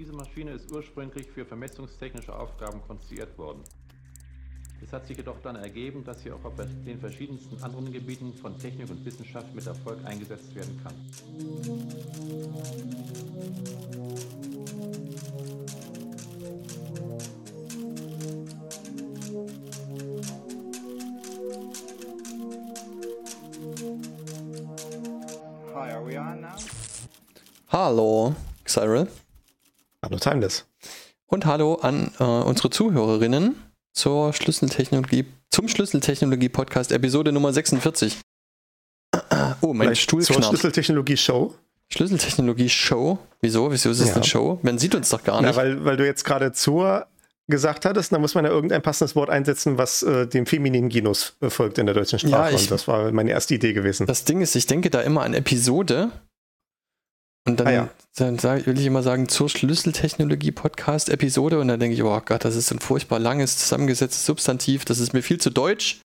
[0.00, 3.62] Diese Maschine ist ursprünglich für vermessungstechnische Aufgaben konstruiert worden.
[4.82, 8.58] Es hat sich jedoch dann ergeben, dass sie auch auf den verschiedensten anderen Gebieten von
[8.58, 10.94] Technik und Wissenschaft mit Erfolg eingesetzt werden kann.
[25.74, 26.56] Hi, are we on now?
[27.70, 29.06] Hallo, Cyril.
[30.30, 30.64] Timeless.
[31.26, 33.56] Und hallo an äh, unsere Zuhörerinnen
[33.92, 38.18] zur Schlüsseltechnologie, zum Schlüsseltechnologie-Podcast, Episode Nummer 46.
[39.60, 40.50] Oh, mein Vielleicht Stuhl zur knarrt.
[40.50, 41.54] Schlüsseltechnologie-Show.
[41.92, 43.18] Schlüsseltechnologie-Show?
[43.40, 43.72] Wieso?
[43.72, 44.14] Wieso ist es Ja.
[44.16, 44.60] eine Show?
[44.62, 45.56] Man sieht uns doch gar Ja, nicht.
[45.56, 47.06] weil, weil du jetzt gerade zur
[47.48, 51.36] gesagt hattest, dann muss man ja irgendein passendes Wort einsetzen, was äh, dem femininen Genus
[51.40, 52.50] äh, folgt in der deutschen Sprache.
[52.52, 54.06] Ja, ich- Und das war meine erste Idee gewesen.
[54.06, 56.12] das Ding ist, ich denke da immer an Episode.
[57.46, 57.88] Und dann, Ah, ja.
[58.16, 61.58] dann sag, will ich immer sagen, zur Schlüsseltechnologie-Podcast-Episode.
[61.58, 64.84] Und dann denke ich, oh Gott, das ist ein furchtbar langes, zusammengesetztes Substantiv.
[64.84, 66.00] Das ist mir viel zu deutsch.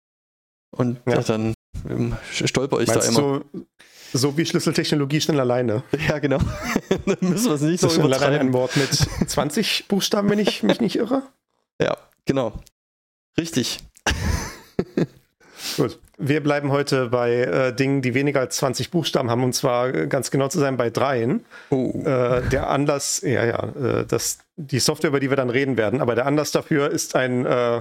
[0.71, 1.21] Und Ja.
[1.23, 1.55] dann
[1.89, 3.43] ähm, stolper ich Meinst da immer.
[4.13, 5.83] so, so wie Schlüsseltechnologie schnell alleine?
[6.09, 6.39] Ja, genau.
[7.07, 8.93] dann müssen wir es nicht so schon alleine ein Wort mit
[9.29, 11.23] 20 Buchstaben, wenn ich mich nicht irre.
[11.81, 12.53] Ja, genau.
[13.37, 13.81] Richtig.
[15.77, 15.99] Gut.
[16.17, 20.07] Wir bleiben heute bei äh, Dingen, die weniger als 20 Buchstaben haben, und zwar äh,
[20.07, 21.45] ganz genau zu sein bei dreien.
[21.71, 22.03] Oh.
[22.05, 26.01] Äh, der Anlass, ja, ja, äh, das, die Software, über die wir dann reden werden,
[26.01, 27.81] aber der Anlass dafür ist ein, äh, äh,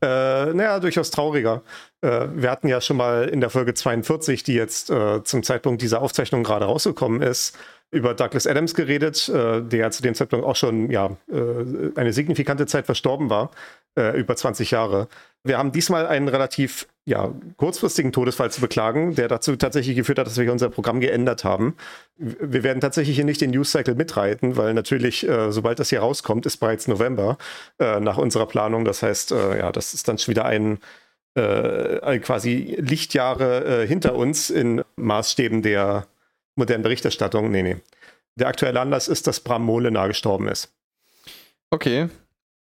[0.00, 1.62] naja, durchaus trauriger.
[2.00, 6.42] Wir hatten ja schon mal in der Folge 42, die jetzt zum Zeitpunkt dieser Aufzeichnung
[6.42, 7.56] gerade rausgekommen ist,
[7.92, 12.66] über Douglas Adams geredet, äh, der zu dem Zeitpunkt auch schon ja, äh, eine signifikante
[12.66, 13.50] Zeit verstorben war,
[13.96, 15.08] äh, über 20 Jahre.
[15.44, 20.26] Wir haben diesmal einen relativ ja, kurzfristigen Todesfall zu beklagen, der dazu tatsächlich geführt hat,
[20.26, 21.74] dass wir unser Programm geändert haben.
[22.16, 26.00] Wir werden tatsächlich hier nicht den News Cycle mitreiten, weil natürlich, äh, sobald das hier
[26.00, 27.36] rauskommt, ist bereits November
[27.78, 28.84] äh, nach unserer Planung.
[28.84, 30.78] Das heißt, äh, ja, das ist dann schon wieder ein,
[31.34, 36.06] äh, quasi Lichtjahre hinter uns in Maßstäben der
[36.56, 37.50] modernen Berichterstattung.
[37.50, 37.76] Nee, nee.
[38.36, 40.72] Der aktuelle Anlass ist, dass Bram Molenaar gestorben ist.
[41.70, 42.08] Okay.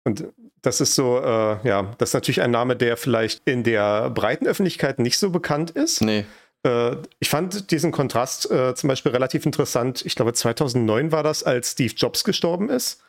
[0.05, 0.25] Und
[0.63, 4.47] das ist so, äh, ja, das ist natürlich ein Name, der vielleicht in der breiten
[4.47, 6.01] Öffentlichkeit nicht so bekannt ist.
[6.01, 6.25] Nee.
[6.65, 10.05] Äh, ich fand diesen Kontrast äh, zum Beispiel relativ interessant.
[10.05, 13.03] Ich glaube, 2009 war das, als Steve Jobs gestorben ist.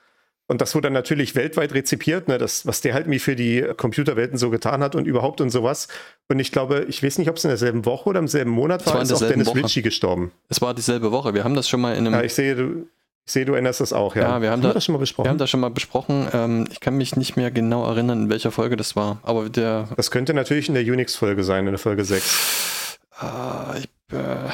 [0.52, 3.64] Und das wurde dann natürlich weltweit rezipiert, ne, das, was der halt mir für die
[3.78, 5.88] Computerwelten so getan hat und überhaupt und sowas.
[6.28, 8.84] Und ich glaube, ich weiß nicht, ob es in derselben Woche oder im selben Monat
[8.88, 9.60] war, war ist auch Dennis Woche.
[9.60, 10.32] Ritchie gestorben.
[10.50, 11.36] Es war dieselbe Woche.
[11.36, 12.14] Wir haben das schon mal in einem.
[12.16, 12.88] Ja, ich sehe, du,
[13.28, 14.24] ich sehe, du erinnerst das auch, ja.
[14.24, 15.28] Ja, wir haben da- das schon mal besprochen.
[15.28, 16.28] wir haben das schon mal besprochen.
[16.34, 19.20] Ähm, ich kann mich nicht mehr genau erinnern, in welcher Folge das war.
[19.22, 19.88] Aber der.
[19.98, 22.98] das könnte natürlich in der Unix-Folge sein, in der Folge 6.
[23.20, 23.84] Ah, ich,
[24.16, 24.48] äh,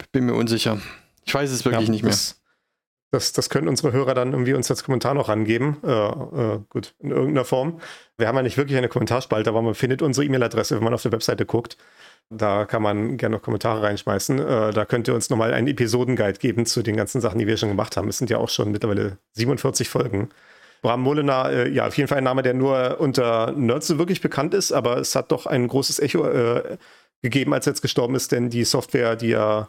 [0.00, 0.78] ich bin mir unsicher.
[1.24, 2.10] Ich weiß es wirklich Ja, nicht mehr.
[2.10, 2.39] Das,
[3.10, 5.78] das, das können unsere Hörer dann irgendwie uns als Kommentar noch angeben.
[5.84, 7.80] Äh, äh, gut, in irgendeiner Form.
[8.18, 11.02] Wir haben ja nicht wirklich eine Kommentarspalte, aber man findet unsere E-Mail-Adresse, wenn man auf
[11.02, 11.76] der Webseite guckt.
[12.28, 14.38] Da kann man gerne noch Kommentare reinschmeißen.
[14.38, 17.56] Äh, da könnt ihr uns nochmal einen Episodenguide geben zu den ganzen Sachen, die wir
[17.56, 18.08] schon gemacht haben.
[18.08, 20.30] Es sind ja auch schon mittlerweile 47 Folgen.
[20.82, 24.20] Bram Molenaar, äh, ja, auf jeden Fall ein Name, der nur unter Nerds so wirklich
[24.20, 26.78] bekannt ist, aber es hat doch ein großes Echo äh,
[27.22, 29.68] gegeben, als er jetzt gestorben ist, denn die Software, die er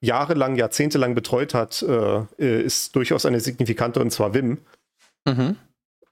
[0.00, 4.58] jahrelang, jahrzehntelang betreut hat, äh, äh, ist durchaus eine signifikante, und zwar Vim.
[5.26, 5.56] Mhm.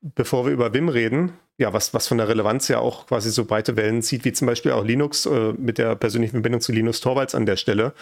[0.00, 3.44] Bevor wir über Vim reden, ja, was, was von der Relevanz ja auch quasi so
[3.44, 7.00] breite Wellen zieht, wie zum Beispiel auch Linux äh, mit der persönlichen Verbindung zu Linus
[7.00, 7.92] Torvalds an der Stelle.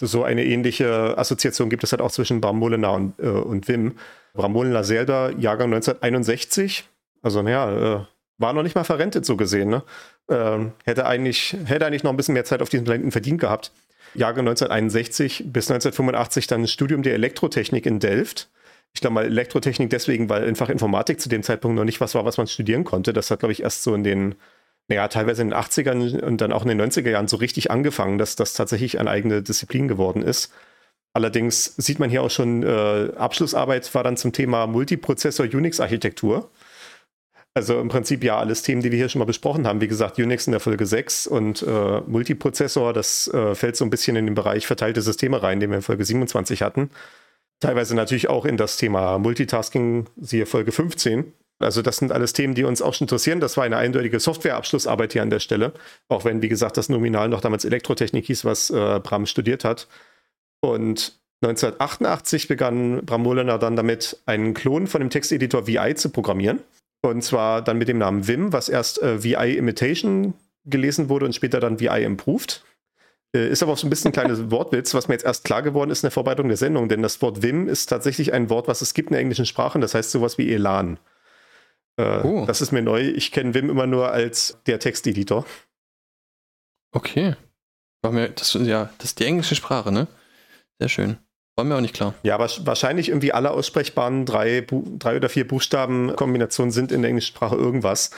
[0.00, 3.96] So eine ähnliche Assoziation gibt es halt auch zwischen Bram Molenaar und, äh, und Vim.
[4.34, 6.84] Bram Molenaar selber, Jahrgang 1961,
[7.22, 8.04] also naja, äh,
[8.38, 9.68] war noch nicht mal verrentet so gesehen.
[9.70, 9.82] Ne?
[10.28, 13.72] Ähm, hätte, eigentlich, hätte eigentlich noch ein bisschen mehr Zeit auf diesem Planeten verdient gehabt.
[14.14, 18.48] Jahrgang 1961 bis 1985 dann ein Studium der Elektrotechnik in Delft.
[18.94, 22.24] Ich glaube mal Elektrotechnik deswegen, weil einfach Informatik zu dem Zeitpunkt noch nicht was war,
[22.24, 23.12] was man studieren konnte.
[23.12, 24.34] Das hat, glaube ich, erst so in den,
[24.88, 28.18] naja, teilweise in den 80ern und dann auch in den 90er Jahren so richtig angefangen,
[28.18, 30.52] dass das tatsächlich eine eigene Disziplin geworden ist.
[31.12, 36.50] Allerdings sieht man hier auch schon, äh, Abschlussarbeit war dann zum Thema Multiprozessor-Unix-Architektur.
[37.54, 39.80] Also im Prinzip ja alles Themen, die wir hier schon mal besprochen haben.
[39.80, 43.90] Wie gesagt, Unix in der Folge 6 und äh, Multiprozessor, das äh, fällt so ein
[43.90, 46.90] bisschen in den Bereich verteilte Systeme rein, den wir in Folge 27 hatten.
[47.60, 51.32] Teilweise natürlich auch in das Thema Multitasking, siehe Folge 15.
[51.58, 53.40] Also das sind alles Themen, die uns auch schon interessieren.
[53.40, 55.72] Das war eine eindeutige Softwareabschlussarbeit hier an der Stelle.
[56.08, 59.88] Auch wenn, wie gesagt, das Nominal noch damals Elektrotechnik hieß, was äh, Bram studiert hat.
[60.60, 66.60] Und 1988 begann Bram Molenaar dann damit, einen Klon von dem Texteditor VI zu programmieren.
[67.00, 70.34] Und zwar dann mit dem Namen Vim, was erst äh, VI Imitation
[70.64, 72.64] gelesen wurde und später dann VI Improved.
[73.34, 75.62] Äh, Ist aber auch so ein bisschen ein kleines Wortwitz, was mir jetzt erst klar
[75.62, 78.68] geworden ist in der Vorbereitung der Sendung, denn das Wort Vim ist tatsächlich ein Wort,
[78.68, 80.98] was es gibt in der englischen Sprache, das heißt sowas wie Elan.
[81.96, 82.44] Äh, Oh.
[82.46, 83.00] Das ist mir neu.
[83.02, 85.44] Ich kenne Vim immer nur als der Texteditor.
[86.92, 87.34] Okay.
[88.02, 90.06] War mir, das, ja, das ist die englische Sprache, ne?
[90.78, 91.18] Sehr schön.
[91.58, 92.14] War mir auch nicht klar.
[92.22, 94.64] Ja, aber wahrscheinlich irgendwie alle aussprechbaren drei,
[95.00, 98.12] drei oder vier Buchstaben-Kombinationen sind in der englischen Sprache irgendwas.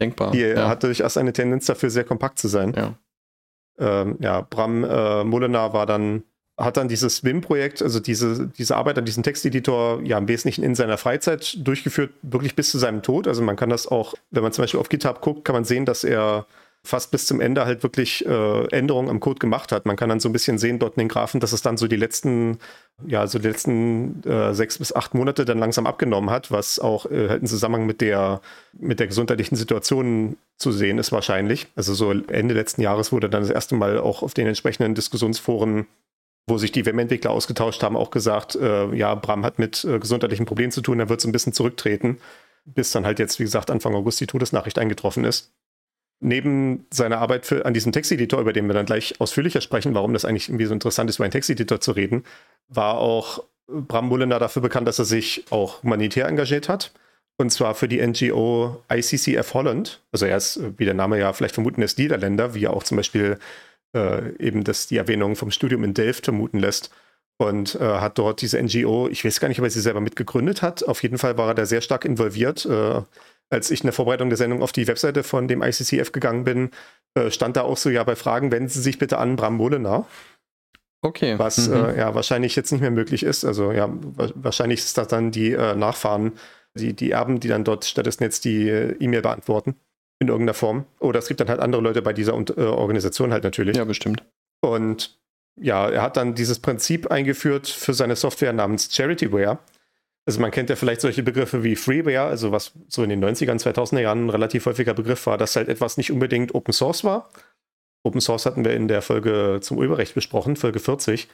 [0.00, 0.30] Denkbar.
[0.30, 0.68] Die ja.
[0.68, 2.72] hat durchaus eine Tendenz dafür, sehr kompakt zu sein.
[2.76, 2.94] Ja.
[3.80, 6.22] Ähm, ja, Bram äh, Molenaar war dann,
[6.56, 10.76] hat dann dieses Wim-Projekt, also diese, diese Arbeit an diesem Texteditor, ja im Wesentlichen in
[10.76, 13.26] seiner Freizeit durchgeführt, wirklich bis zu seinem Tod.
[13.26, 15.84] Also man kann das auch, wenn man zum Beispiel auf GitHub guckt, kann man sehen,
[15.84, 16.46] dass er
[16.84, 19.86] fast bis zum Ende halt wirklich äh, Änderungen am Code gemacht hat.
[19.86, 21.88] Man kann dann so ein bisschen sehen dort in den Graphen, dass es dann so
[21.88, 22.58] die letzten,
[23.06, 27.10] ja, so die letzten äh, sechs bis acht Monate dann langsam abgenommen hat, was auch
[27.10, 28.42] äh, halt im Zusammenhang mit der,
[28.74, 31.68] mit der gesundheitlichen Situation zu sehen ist wahrscheinlich.
[31.74, 35.86] Also so Ende letzten Jahres wurde dann das erste Mal auch auf den entsprechenden Diskussionsforen
[36.46, 40.44] wo sich die WEM-Entwickler ausgetauscht haben, auch gesagt, äh, ja, Bram hat mit äh, gesundheitlichen
[40.44, 42.18] Problemen zu tun, er wird so ein bisschen zurücktreten,
[42.66, 45.54] bis dann halt jetzt, wie gesagt, Anfang August die Todesnachricht eingetroffen ist
[46.20, 50.12] neben seiner Arbeit für, an diesem Texteditor, über den wir dann gleich ausführlicher sprechen, warum
[50.12, 52.24] das eigentlich irgendwie so interessant ist, über einen Texteditor zu reden,
[52.68, 56.92] war auch Bram Mullener dafür bekannt, dass er sich auch humanitär engagiert hat.
[57.36, 60.02] Und zwar für die NGO ICCF Holland.
[60.12, 62.96] Also er ist, wie der Name ja vielleicht vermuten lässt, Niederländer, wie er auch zum
[62.96, 63.38] Beispiel
[63.94, 66.90] äh, eben das, die Erwähnung vom Studium in Delft vermuten lässt.
[67.36, 70.62] Und äh, hat dort diese NGO, ich weiß gar nicht, ob er sie selber mitgegründet
[70.62, 70.86] hat.
[70.86, 72.64] Auf jeden Fall war er da sehr stark involviert.
[72.64, 73.02] Äh,
[73.50, 76.70] als ich in der Vorbereitung der Sendung auf die Webseite von dem ICCF gegangen bin,
[77.14, 80.06] äh, stand da auch so, ja, bei Fragen wenden Sie sich bitte an Bram Molenaar,
[81.02, 81.38] Okay.
[81.38, 81.74] was Mhm.
[81.74, 83.44] äh, ja wahrscheinlich jetzt nicht mehr möglich ist.
[83.44, 86.32] Also ja, wa wahrscheinlich ist das dann die äh, Nachfahren,
[86.74, 89.76] die, die Erben, die dann dort stattdessen jetzt die äh, E-Mail beantworten
[90.18, 90.86] in irgendeiner Form.
[91.00, 93.76] Oder es gibt dann halt andere Leute bei dieser äh, Organisation halt natürlich.
[93.76, 94.22] ja, bestimmt.
[94.62, 95.18] Und
[95.60, 99.58] ja, er hat dann dieses Prinzip eingeführt für seine Software namens Charityware.
[100.26, 103.62] Also man kennt ja vielleicht solche Begriffe wie Freeware, also was so in den 90ern,
[103.62, 107.28] 2000er Jahren ein relativ häufiger Begriff war, dass halt etwas nicht unbedingt Open Source war.
[108.04, 111.28] Open Source hatten wir in der Folge zum Urheberrecht besprochen, Folge 40,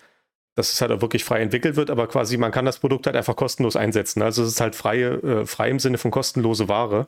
[0.57, 3.17] dass es halt auch wirklich frei entwickelt wird, aber quasi man kann das Produkt halt
[3.17, 4.23] einfach kostenlos einsetzen.
[4.23, 7.07] Also es ist halt freie, äh, frei im Sinne von kostenlose Ware.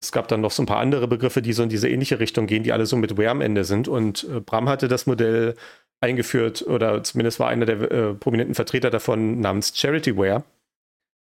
[0.00, 2.46] Es gab dann noch so ein paar andere Begriffe, die so in diese ähnliche Richtung
[2.46, 3.88] gehen, die alle so mit Ware am Ende sind.
[3.88, 5.56] Und äh, Bram hatte das Modell
[6.00, 10.44] eingeführt oder zumindest war einer der äh, prominenten Vertreter davon namens Charityware.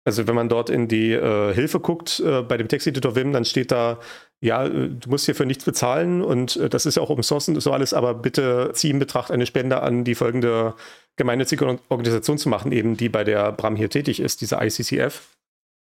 [0.07, 3.45] Also wenn man dort in die äh, Hilfe guckt äh, bei dem Texteditor Vim, dann
[3.45, 3.99] steht da,
[4.41, 7.49] ja, äh, du musst hier für nichts bezahlen und äh, das ist ja auch Source
[7.49, 10.75] und so alles, aber bitte zieh in Betracht eine Spende an die folgende
[11.17, 15.37] gemeinnützige Organisation zu machen, eben die bei der Bram hier tätig ist, diese ICCF.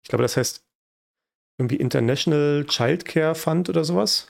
[0.03, 0.63] Ich glaube, das heißt
[1.57, 4.27] irgendwie International Child Care Fund oder sowas.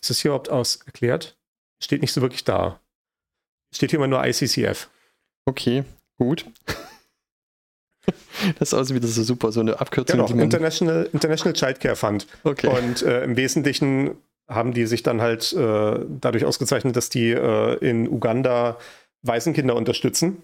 [0.00, 1.36] Ist das hier überhaupt aus erklärt?
[1.82, 2.80] Steht nicht so wirklich da.
[3.74, 4.88] Steht hier immer nur ICCF.
[5.44, 5.84] Okay,
[6.16, 6.46] gut.
[8.58, 10.26] Das ist also wieder so super, so eine Abkürzung.
[10.26, 12.26] Genau, International, International Child Care Fund.
[12.44, 12.66] okay.
[12.66, 14.16] Und äh, im Wesentlichen
[14.48, 18.76] haben die sich dann halt äh, dadurch ausgezeichnet, dass die äh, in Uganda
[19.22, 20.42] Waisenkinder unterstützen.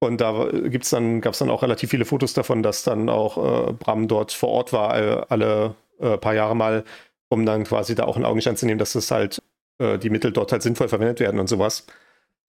[0.00, 3.68] Und da gibt's dann, gab es dann auch relativ viele Fotos davon, dass dann auch
[3.68, 6.84] äh, Bram dort vor Ort war, alle, alle äh, paar Jahre mal,
[7.28, 9.42] um dann quasi da auch in Augenschein zu nehmen, dass das halt
[9.78, 11.86] äh, die Mittel dort halt sinnvoll verwendet werden und sowas.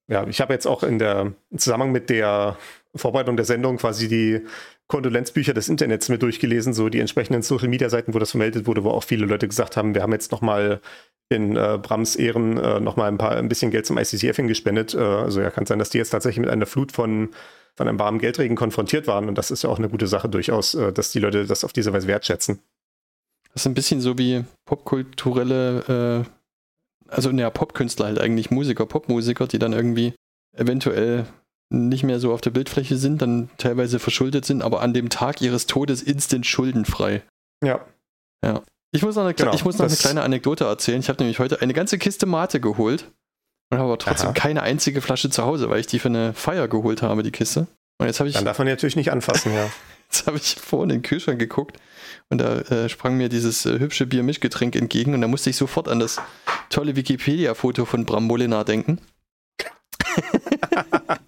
[0.08, 2.57] Ja, ich habe jetzt auch in der im Zusammenhang mit der
[2.96, 4.42] Vorbereitung der Sendung quasi die
[4.88, 8.84] Kondolenzbücher des Internets mir durchgelesen, so die entsprechenden Social Media Seiten, wo das vermeldet wurde,
[8.84, 10.81] wo auch viele Leute gesagt haben, wir haben jetzt nochmal
[11.30, 14.96] in äh, Brams Ehren äh, nochmal ein paar ein bisschen Geld zum ICCF hingespendet.
[14.96, 17.30] Äh, also ja, kann sein, dass die jetzt tatsächlich mit einer Flut von,
[17.76, 19.30] von einem warmen Geldregen konfrontiert waren.
[19.30, 21.72] Und das ist ja auch eine gute Sache durchaus, äh, dass die Leute das auf
[21.72, 22.60] diese Weise wertschätzen.
[23.54, 29.46] Das ist ein bisschen so wie popkulturelle, äh, also naja, Popkünstler halt eigentlich, Musiker, Popmusiker,
[29.46, 30.14] die dann irgendwie
[30.56, 31.26] eventuell
[31.69, 35.42] nicht mehr so auf der Bildfläche sind, dann teilweise verschuldet sind, aber an dem Tag
[35.42, 37.21] ihres Todes instant schuldenfrei.
[37.64, 38.64] Ja.
[38.92, 40.99] Ich muss noch eine, Genau, ich muss noch eine kleine Anekdote erzählen.
[40.99, 43.11] Ich habe nämlich heute eine ganze Kiste Mate geholt
[43.69, 44.33] und habe aber trotzdem Aha.
[44.33, 47.68] keine einzige Flasche zu Hause, weil ich die für eine Feier geholt habe, die Kiste.
[47.99, 49.69] Und jetzt habe ich, Dann darf man die natürlich nicht anfassen, ja.
[50.09, 51.78] jetzt habe ich vorhin in den Kühlschrank geguckt
[52.30, 55.88] und da äh, sprang mir dieses äh, hübsche Bier-Mischgetränk entgegen und da musste ich sofort
[55.88, 56.19] an das
[56.69, 58.99] tolle Wikipedia-Foto von Bram Molinar denken.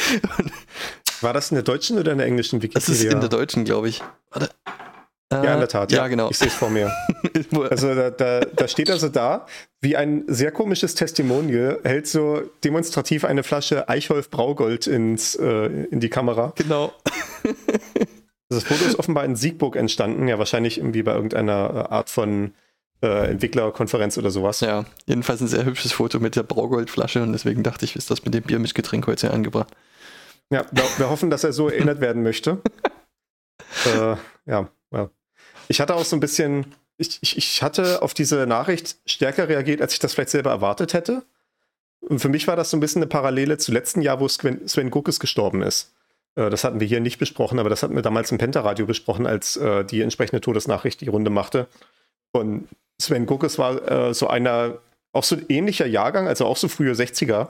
[1.20, 2.94] War das in der deutschen oder in der englischen Das Wikipedia?
[2.94, 4.02] ist in der deutschen, glaube ich.
[4.30, 4.50] Warte.
[5.32, 5.92] Äh, ja, in der Tat.
[5.92, 6.30] Ja, genau.
[6.30, 6.90] Ich sehe es vor mir.
[7.68, 9.46] Also da, da, da steht also da,
[9.80, 16.00] wie ein sehr komisches Testimonial, hält so demonstrativ eine Flasche Eichholf Braugold ins, äh, in
[16.00, 16.52] die Kamera.
[16.56, 16.92] genau.
[18.48, 22.52] Das Foto ist offenbar in Siegburg entstanden, ja wahrscheinlich irgendwie bei irgendeiner äh, Art von
[23.02, 24.60] äh, Entwicklerkonferenz oder sowas.
[24.60, 28.24] Ja, jedenfalls ein sehr hübsches Foto mit der Braugoldflasche und deswegen dachte ich, ist das
[28.24, 29.68] mit dem Biermischgetränk heute sehr angebracht.
[30.50, 32.60] Ja, wir, wir hoffen, dass er so erinnert werden möchte.
[33.86, 34.16] äh,
[34.46, 35.10] ja, well.
[35.68, 36.66] Ich hatte auch so ein bisschen,
[36.96, 40.92] ich, ich, ich hatte auf diese Nachricht stärker reagiert, als ich das vielleicht selber erwartet
[40.92, 41.22] hätte.
[42.00, 44.66] Und für mich war das so ein bisschen eine Parallele zu letzten Jahr, wo Sven,
[44.66, 45.94] Sven Guckes gestorben ist.
[46.34, 49.26] Äh, das hatten wir hier nicht besprochen, aber das hatten wir damals im Pentaradio besprochen,
[49.26, 51.68] als äh, die entsprechende Todesnachricht die Runde machte.
[52.32, 52.68] Und
[53.00, 54.78] Sven Guckes war äh, so einer,
[55.12, 57.48] auch so ähnlicher Jahrgang, also auch so frühe 60er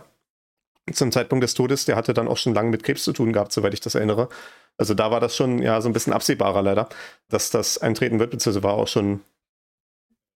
[0.92, 1.84] zum Zeitpunkt des Todes.
[1.84, 4.28] Der hatte dann auch schon lange mit Krebs zu tun gehabt, soweit ich das erinnere.
[4.76, 6.88] Also da war das schon ja so ein bisschen absehbarer leider,
[7.28, 9.20] dass das eintreten wird, beziehungsweise war auch schon,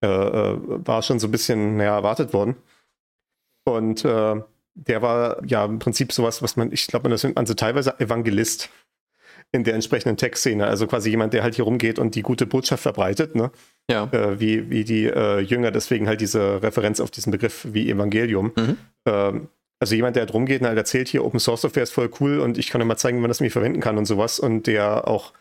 [0.03, 2.57] äh, äh war schon so ein bisschen naja, erwartet worden.
[3.65, 4.41] Und äh,
[4.75, 7.55] der war ja im Prinzip sowas, was man, ich glaube, man das nennt man so
[7.55, 8.71] teilweise Evangelist
[9.53, 10.67] in der entsprechenden Textszene.
[10.67, 13.51] Also quasi jemand, der halt hier rumgeht und die gute Botschaft verbreitet, ne?
[13.89, 14.09] Ja.
[14.13, 18.53] Äh, wie, wie die äh, Jünger, deswegen halt diese Referenz auf diesen Begriff wie Evangelium.
[18.57, 18.77] Mhm.
[19.07, 19.49] Ähm,
[19.85, 22.41] also jemand, der halt rumgeht und halt erzählt, hier Open Source Software ist voll cool
[22.41, 24.41] und ich kann dir mal zeigen, wie man das irgendwie verwenden kann und sowas.
[24.41, 25.35] Und der auch,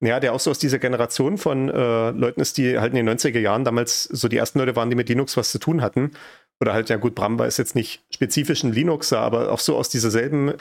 [0.00, 3.18] ja, der auch so aus dieser Generation von äh, Leuten ist, die halt in den
[3.18, 6.12] 90er Jahren damals so die ersten Leute waren, die mit Linux was zu tun hatten.
[6.60, 9.88] Oder halt, ja gut, Bramba ist jetzt nicht spezifisch ein Linuxer, aber auch so aus
[9.88, 10.52] dieser selben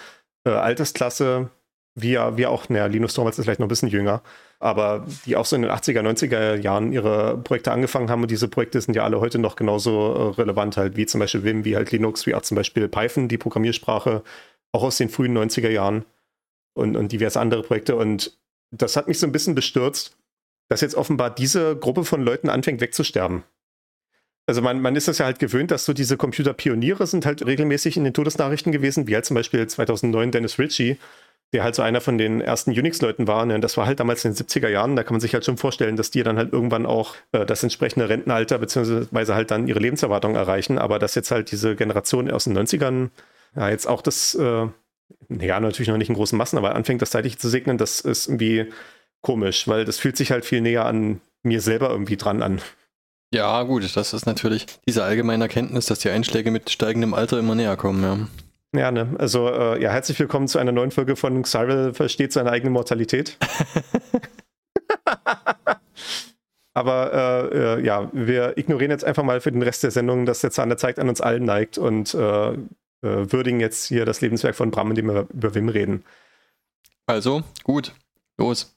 [0.43, 1.51] äh, Altersklasse,
[1.95, 4.21] wie wie auch, naja, Linus Torvalds ist vielleicht noch ein bisschen jünger,
[4.59, 8.47] aber die auch so in den 80er, 90er Jahren ihre Projekte angefangen haben und diese
[8.47, 11.75] Projekte sind ja alle heute noch genauso äh, relevant halt, wie zum Beispiel Vim, wie
[11.75, 14.23] halt Linux, wie auch zum Beispiel Python, die Programmiersprache,
[14.71, 16.05] auch aus den frühen 90er Jahren
[16.73, 18.37] und, und diverse andere Projekte und
[18.71, 20.17] das hat mich so ein bisschen bestürzt,
[20.69, 23.43] dass jetzt offenbar diese Gruppe von Leuten anfängt wegzusterben.
[24.47, 27.97] Also man, man ist das ja halt gewöhnt, dass so diese Computerpioniere sind halt regelmäßig
[27.97, 30.97] in den Todesnachrichten gewesen, wie halt zum Beispiel 2009 Dennis Ritchie,
[31.53, 33.45] der halt so einer von den ersten Unix-Leuten war.
[33.45, 33.59] Ne?
[33.59, 34.95] Das war halt damals in den 70er Jahren.
[34.95, 37.63] Da kann man sich halt schon vorstellen, dass die dann halt irgendwann auch äh, das
[37.63, 40.77] entsprechende Rentenalter beziehungsweise halt dann ihre Lebenserwartung erreichen.
[40.77, 43.09] Aber dass jetzt halt diese Generation aus den 90ern
[43.55, 44.67] ja jetzt auch das, äh,
[45.29, 48.27] ja natürlich noch nicht in großen Massen, aber anfängt das zeitlich zu segnen, das ist
[48.27, 48.67] irgendwie
[49.21, 52.61] komisch, weil das fühlt sich halt viel näher an mir selber irgendwie dran an.
[53.33, 57.55] Ja, gut, das ist natürlich diese allgemeine Erkenntnis, dass die Einschläge mit steigendem Alter immer
[57.55, 58.27] näher kommen, ja.
[58.73, 59.15] Ja, ne?
[59.17, 63.37] Also, äh, ja, herzlich willkommen zu einer neuen Folge von Cyril versteht seine eigene Mortalität.
[66.73, 67.11] Aber
[67.51, 70.51] äh, äh, ja, wir ignorieren jetzt einfach mal für den Rest der Sendung, dass der
[70.51, 72.57] Zahn der Zeit an uns allen neigt und äh, äh,
[73.01, 76.05] würdigen jetzt hier das Lebenswerk von Bram, indem wir über Wim reden.
[77.07, 77.93] Also, gut,
[78.37, 78.73] los.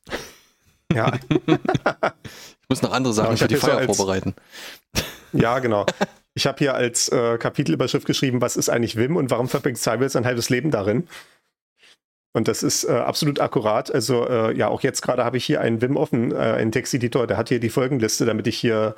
[0.92, 1.12] Ja.
[1.28, 4.34] ich muss noch andere Sachen ja, für die Feier so vorbereiten.
[5.32, 5.86] Ja, genau.
[6.34, 10.12] Ich habe hier als äh, Kapitelüberschrift geschrieben, was ist eigentlich Wim und warum verbringt Cybers
[10.12, 11.06] sein halbes Leben darin?
[12.32, 13.94] Und das ist äh, absolut akkurat.
[13.94, 17.28] Also äh, ja, auch jetzt gerade habe ich hier einen Wim offen, äh, einen Texteditor,
[17.28, 18.96] der hat hier die Folgenliste, damit ich hier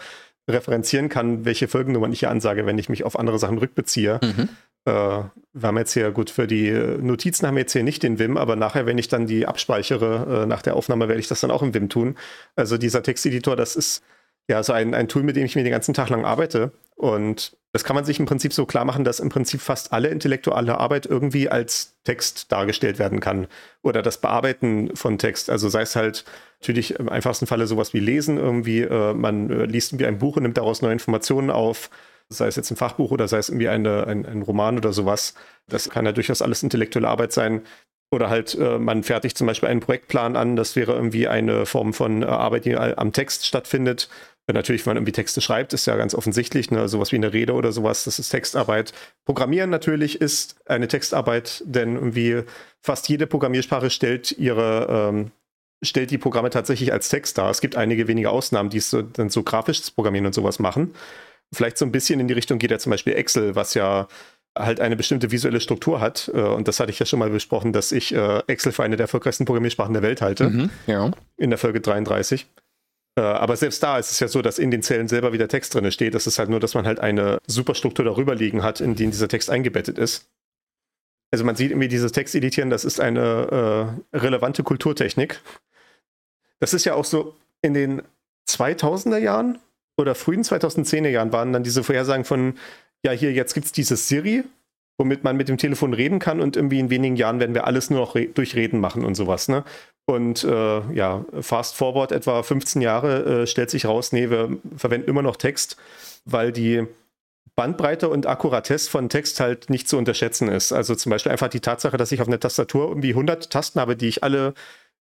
[0.49, 4.21] referenzieren kann, welche Folgennummern ich hier ansage, wenn ich mich auf andere Sachen rückbeziehe.
[4.23, 4.49] Mhm.
[4.87, 5.31] Äh, wir
[5.63, 8.57] haben jetzt hier, gut, für die Notizen haben wir jetzt hier nicht den Wim, aber
[8.57, 11.63] nachher, wenn ich dann die abspeichere, äh, nach der Aufnahme werde ich das dann auch
[11.63, 12.17] im Wim tun.
[12.55, 14.03] Also dieser Texteditor, das ist
[14.49, 16.73] ja so ein, ein Tool, mit dem ich mir den ganzen Tag lang arbeite.
[16.95, 20.09] Und das kann man sich im Prinzip so klar machen, dass im Prinzip fast alle
[20.09, 23.49] intellektuelle Arbeit irgendwie als Text dargestellt werden kann.
[23.83, 25.51] Oder das Bearbeiten von Text.
[25.51, 26.25] Also sei es halt
[26.61, 28.81] natürlich im einfachsten Falle sowas wie Lesen irgendwie.
[28.81, 31.91] Äh, man äh, liest irgendwie ein Buch und nimmt daraus neue Informationen auf.
[32.31, 35.35] Sei es jetzt ein Fachbuch oder sei es irgendwie eine, ein, ein Roman oder sowas.
[35.69, 37.63] Das kann ja durchaus alles intellektuelle Arbeit sein.
[38.11, 40.57] Oder halt, äh, man fertigt zum Beispiel einen Projektplan an.
[40.57, 44.09] Das wäre irgendwie eine Form von äh, Arbeit, die am Text stattfindet.
[44.53, 47.53] Natürlich, wenn man irgendwie Texte schreibt, ist ja ganz offensichtlich, ne, sowas wie eine Rede
[47.53, 48.93] oder sowas, das ist Textarbeit.
[49.25, 52.43] Programmieren natürlich ist eine Textarbeit, denn irgendwie
[52.81, 55.33] fast jede Programmiersprache stellt ihre, ähm,
[55.83, 57.51] stellt die Programme tatsächlich als Text dar.
[57.51, 60.95] Es gibt einige wenige Ausnahmen, die es so, dann so grafisches Programmieren und sowas machen.
[61.53, 64.07] Vielleicht so ein bisschen in die Richtung geht ja zum Beispiel Excel, was ja
[64.57, 66.31] halt eine bestimmte visuelle Struktur hat.
[66.33, 68.97] Äh, und das hatte ich ja schon mal besprochen, dass ich äh, Excel für eine
[68.97, 70.51] der erfolgreichsten Programmiersprachen der Welt halte.
[70.51, 71.11] Mhm, ja.
[71.37, 72.47] In der Folge 33.
[73.17, 75.75] Äh, aber selbst da ist es ja so, dass in den Zellen selber wieder Text
[75.75, 76.15] drin steht.
[76.15, 79.29] Das ist halt nur, dass man halt eine Superstruktur darüber liegen hat, in die dieser
[79.29, 80.29] Text eingebettet ist.
[81.33, 85.41] Also man sieht irgendwie dieses Texteditieren, das ist eine äh, relevante Kulturtechnik.
[86.61, 88.03] Das ist ja auch so in den
[88.49, 89.59] 2000er Jahren
[89.97, 92.55] oder frühen 2010er Jahren waren dann diese Vorhersagen von,
[93.05, 94.45] ja hier, jetzt gibt es dieses Siri,
[94.99, 97.91] womit man mit dem Telefon reden kann und irgendwie in wenigen Jahren werden wir alles
[97.91, 99.49] nur noch durch Reden machen und sowas.
[99.49, 99.65] Ne?
[100.07, 105.11] Und äh, ja, fast forward etwa 15 Jahre äh, stellt sich raus, nee, wir verwenden
[105.11, 105.77] immer noch Text,
[106.25, 106.87] weil die
[107.57, 110.73] Bandbreite und Akkuratesse von Text halt nicht zu unterschätzen ist.
[110.73, 113.97] Also zum Beispiel einfach die Tatsache, dass ich auf einer Tastatur irgendwie 100 Tasten habe,
[113.97, 114.55] die ich alle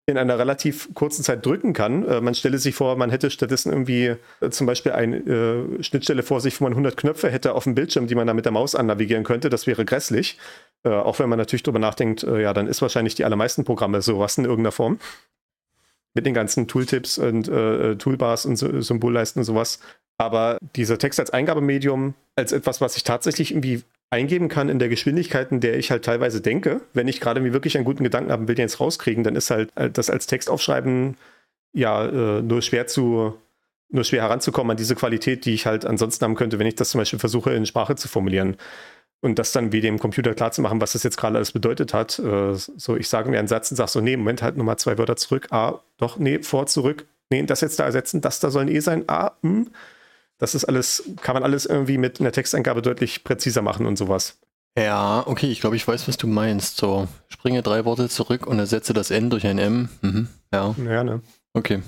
[0.07, 2.07] in einer relativ kurzen Zeit drücken kann.
[2.07, 6.23] Äh, man stelle sich vor, man hätte stattdessen irgendwie äh, zum Beispiel eine äh, Schnittstelle
[6.23, 8.53] vor sich, wo man 100 Knöpfe hätte auf dem Bildschirm, die man dann mit der
[8.53, 9.49] Maus annavigieren könnte.
[9.49, 10.39] Das wäre grässlich.
[10.85, 14.03] Äh, auch wenn man natürlich darüber nachdenkt, äh, ja, dann ist wahrscheinlich die allermeisten Programme
[14.03, 14.99] sowas in irgendeiner Form.
[16.13, 19.81] Mit den ganzen Tooltips und äh, Toolbars und so, Symbolleisten und sowas.
[20.17, 23.83] Aber dieser Text als Eingabemedium, als etwas, was ich tatsächlich irgendwie
[24.15, 26.81] eingeben kann in der Geschwindigkeit, in der ich halt teilweise denke.
[26.93, 29.51] Wenn ich gerade mir wirklich einen guten Gedanken habe, will den jetzt rauskriegen, dann ist
[29.51, 31.17] halt äh, das als Text aufschreiben
[31.73, 33.35] ja äh, nur schwer zu
[33.91, 36.91] nur schwer heranzukommen an diese Qualität, die ich halt ansonsten haben könnte, wenn ich das
[36.91, 38.57] zum Beispiel versuche in Sprache zu formulieren
[39.21, 41.95] und das dann wie dem Computer klar zu machen, was das jetzt gerade alles bedeutet
[41.95, 42.19] hat.
[42.19, 44.99] Äh, so, ich sage mir einen Satz und sage so, nee, Moment, halt nochmal zwei
[44.99, 45.49] Wörter zurück.
[45.51, 47.07] Ah, doch, nee, vor, zurück.
[47.31, 49.05] Nee, das jetzt da ersetzen, das da soll ein E sein.
[49.07, 49.71] Ah, hm.
[50.45, 54.41] Das ist alles, kann man alles irgendwie mit einer Texteingabe deutlich präziser machen und sowas.
[54.79, 56.77] Ja, okay, ich glaube, ich weiß, was du meinst.
[56.77, 59.89] So, springe drei Worte zurück und ersetze das N durch ein M.
[60.03, 60.29] Mhm.
[60.53, 60.75] Ja.
[60.85, 61.23] Ja, ne?
[61.55, 61.81] Okay.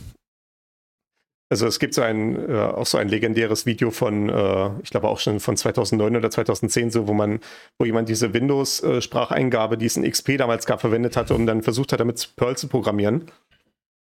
[1.51, 5.09] Also es gibt so ein, äh, auch so ein legendäres Video von, äh, ich glaube
[5.09, 7.41] auch schon von 2009 oder 2010, so wo man,
[7.79, 11.93] wo jemand diese Windows-Spracheingabe, die es in XP damals gab, verwendet hatte, um dann versucht
[11.93, 13.31] hat, damit Perl zu programmieren.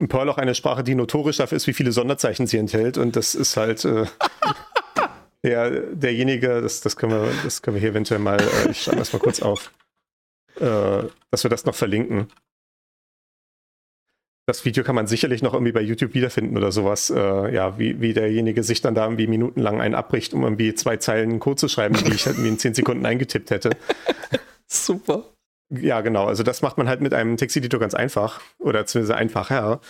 [0.08, 2.98] Perl auch eine Sprache, die notorisch dafür ist, wie viele Sonderzeichen sie enthält.
[2.98, 4.06] Und das ist halt äh,
[5.44, 8.98] der, derjenige, das, das, können wir, das können wir hier eventuell mal, äh, ich schreibe
[8.98, 9.72] das mal kurz auf,
[10.56, 12.28] äh, dass wir das noch verlinken.
[14.46, 17.10] Das Video kann man sicherlich noch irgendwie bei YouTube wiederfinden oder sowas.
[17.10, 20.96] Äh, ja, wie, wie derjenige sich dann da irgendwie minutenlang einen abbricht, um irgendwie zwei
[20.96, 23.70] Zeilen Code zu schreiben, die ich halt irgendwie in zehn Sekunden eingetippt hätte.
[24.66, 25.24] Super.
[25.70, 26.26] Ja, genau.
[26.26, 29.80] Also das macht man halt mit einem Texteditor ganz einfach oder zumindest einfacher.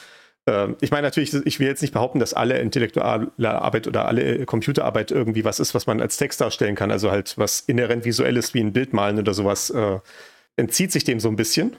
[0.47, 4.45] Ähm, ich meine natürlich, ich will jetzt nicht behaupten, dass alle intellektuelle Arbeit oder alle
[4.47, 6.91] Computerarbeit irgendwie was ist, was man als Text darstellen kann.
[6.91, 9.99] Also halt was inhärent visuelles wie ein Bild malen oder sowas äh,
[10.57, 11.77] entzieht sich dem so ein bisschen.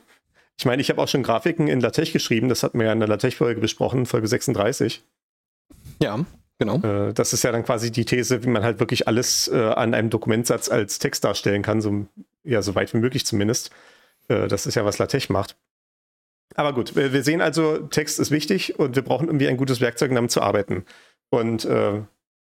[0.57, 2.49] Ich meine, ich habe auch schon Grafiken in LaTeX geschrieben.
[2.49, 5.03] Das hatten wir ja in der LaTeX-Folge besprochen, Folge 36.
[6.01, 6.23] Ja,
[6.59, 6.77] genau.
[6.77, 9.93] Äh, das ist ja dann quasi die These, wie man halt wirklich alles äh, an
[9.93, 12.05] einem Dokumentsatz als Text darstellen kann, so,
[12.43, 13.71] ja, so weit wie möglich zumindest.
[14.31, 15.57] Äh, das ist ja, was LaTeX macht.
[16.55, 20.09] Aber gut, wir sehen also, Text ist wichtig und wir brauchen irgendwie ein gutes Werkzeug,
[20.09, 20.83] um damit zu arbeiten.
[21.29, 22.01] Und äh,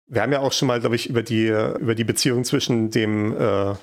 [0.06, 3.36] wir haben ja auch schon mal, glaube ich, über die, über die Beziehung zwischen dem
[3.36, 3.74] äh,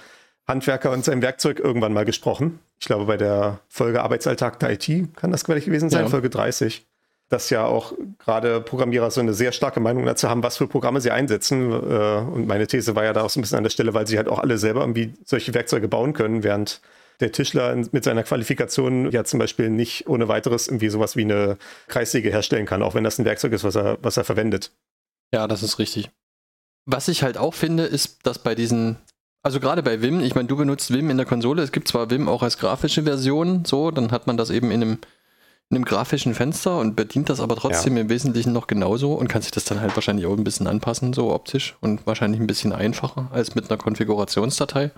[0.47, 2.59] Handwerker und seinem Werkzeug irgendwann mal gesprochen.
[2.79, 6.09] Ich glaube, bei der Folge Arbeitsalltag der IT kann das gleich gewesen sein, ja.
[6.09, 6.85] Folge 30.
[7.29, 11.01] Dass ja auch gerade Programmierer so eine sehr starke Meinung dazu haben, was für Programme
[11.01, 11.71] sie einsetzen.
[11.71, 14.07] Äh, und meine These war ja da auch so ein bisschen an der Stelle, weil
[14.07, 16.81] sie halt auch alle selber irgendwie solche Werkzeuge bauen können, während
[17.19, 21.57] der Tischler mit seiner Qualifikation ja zum Beispiel nicht ohne weiteres irgendwie sowas wie eine
[21.87, 24.71] Kreissäge herstellen kann, auch wenn das ein Werkzeug ist, was er, was er verwendet.
[25.33, 26.11] Ja, das ist richtig.
[26.85, 28.97] Was ich halt auch finde, ist, dass bei diesen,
[29.41, 32.09] also gerade bei Vim, ich meine, du benutzt Vim in der Konsole, es gibt zwar
[32.09, 34.97] Vim auch als grafische Version, so, dann hat man das eben in einem,
[35.69, 38.01] in einem grafischen Fenster und bedient das aber trotzdem ja.
[38.01, 41.13] im Wesentlichen noch genauso und kann sich das dann halt wahrscheinlich auch ein bisschen anpassen,
[41.13, 44.91] so optisch und wahrscheinlich ein bisschen einfacher als mit einer Konfigurationsdatei.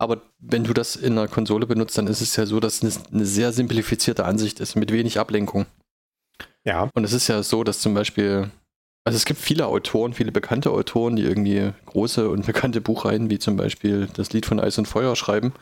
[0.00, 3.00] Aber wenn du das in einer Konsole benutzt, dann ist es ja so, dass es
[3.12, 5.66] eine sehr simplifizierte Ansicht ist, mit wenig Ablenkung.
[6.64, 6.88] Ja.
[6.94, 8.50] Und es ist ja so, dass zum Beispiel,
[9.04, 13.38] also es gibt viele Autoren, viele bekannte Autoren, die irgendwie große und bekannte Buchreihen, wie
[13.38, 15.52] zum Beispiel das Lied von Eis und Feuer schreiben,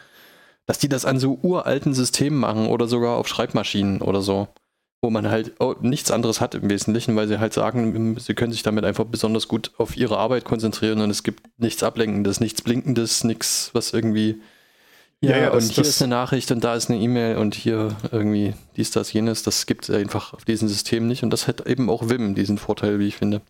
[0.67, 4.47] dass die das an so uralten Systemen machen oder sogar auf Schreibmaschinen oder so
[5.01, 8.65] wo man halt nichts anderes hat im Wesentlichen, weil sie halt sagen, sie können sich
[8.65, 13.23] damit einfach besonders gut auf ihre Arbeit konzentrieren und es gibt nichts Ablenkendes, nichts Blinkendes,
[13.23, 14.41] nichts, was irgendwie.
[15.21, 17.97] Ja, ja, ja und hier ist eine Nachricht und da ist eine E-Mail und hier
[18.11, 19.43] irgendwie dies, das, jenes.
[19.43, 22.59] Das gibt es einfach auf diesem System nicht und das hat eben auch Vim diesen
[22.59, 23.43] Vorteil, wie ich finde.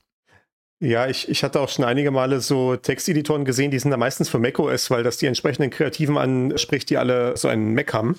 [0.80, 4.28] Ja, ich, ich hatte auch schon einige Male so Texteditoren gesehen, die sind da meistens
[4.28, 8.16] für macOS, weil das die entsprechenden Kreativen anspricht, die alle so einen Mac haben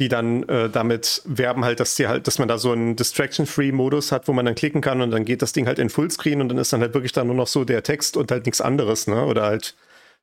[0.00, 4.12] die dann äh, damit werben halt, dass sie halt, dass man da so einen Distraction-Free-Modus
[4.12, 6.48] hat, wo man dann klicken kann und dann geht das Ding halt in Fullscreen und
[6.48, 9.06] dann ist dann halt wirklich dann nur noch so der Text und halt nichts anderes,
[9.06, 9.26] ne?
[9.26, 9.76] Oder halt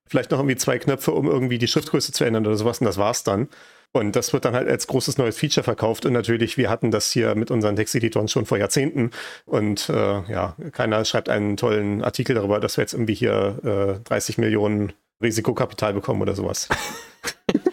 [0.07, 2.97] vielleicht noch irgendwie zwei Knöpfe, um irgendwie die Schriftgröße zu ändern oder sowas und das
[2.97, 3.49] war's dann.
[3.93, 6.05] Und das wird dann halt als großes neues Feature verkauft.
[6.05, 9.11] Und natürlich, wir hatten das hier mit unseren Texteditoren schon vor Jahrzehnten.
[9.45, 9.93] Und äh,
[10.29, 14.93] ja, keiner schreibt einen tollen Artikel darüber, dass wir jetzt irgendwie hier äh, 30 Millionen
[15.21, 16.67] Risikokapital bekommen oder sowas.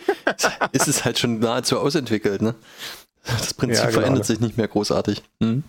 [0.72, 2.54] ist es halt schon nahezu ausentwickelt, ne?
[3.24, 4.00] Das Prinzip ja, genau.
[4.00, 5.22] verändert sich nicht mehr großartig.
[5.40, 5.64] Mhm.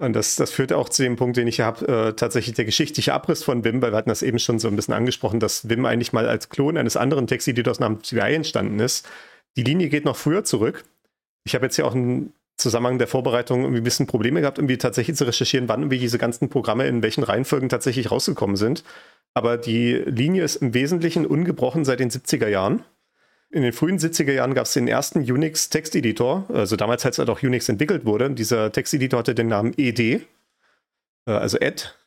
[0.00, 2.64] Und das, das führt auch zu dem Punkt, den ich hier habe, äh, tatsächlich der
[2.64, 5.68] geschichtliche Abriss von Wim, weil wir hatten das eben schon so ein bisschen angesprochen, dass
[5.68, 9.06] Wim eigentlich mal als Klon eines anderen Texteditors namens CVI entstanden ist.
[9.56, 10.84] Die Linie geht noch früher zurück.
[11.44, 14.78] Ich habe jetzt hier auch einen Zusammenhang der Vorbereitung irgendwie ein bisschen Probleme gehabt, irgendwie
[14.78, 18.84] tatsächlich zu recherchieren, wann irgendwie diese ganzen Programme in welchen Reihenfolgen tatsächlich rausgekommen sind.
[19.34, 22.84] Aber die Linie ist im Wesentlichen ungebrochen seit den 70er Jahren.
[23.50, 27.42] In den frühen 70er Jahren gab es den ersten Unix-Texteditor, also damals, als halt auch
[27.42, 28.30] Unix entwickelt wurde.
[28.30, 30.20] Dieser Texteditor hatte den Namen ED, äh,
[31.26, 31.98] also Ed,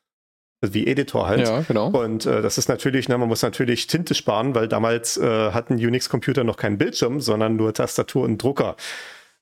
[0.62, 1.42] also wie Editor halt.
[1.42, 1.88] Ja, genau.
[1.90, 5.74] Und äh, das ist natürlich, ne, man muss natürlich Tinte sparen, weil damals äh, hatten
[5.74, 8.78] Unix-Computer noch keinen Bildschirm, sondern nur Tastatur und Drucker.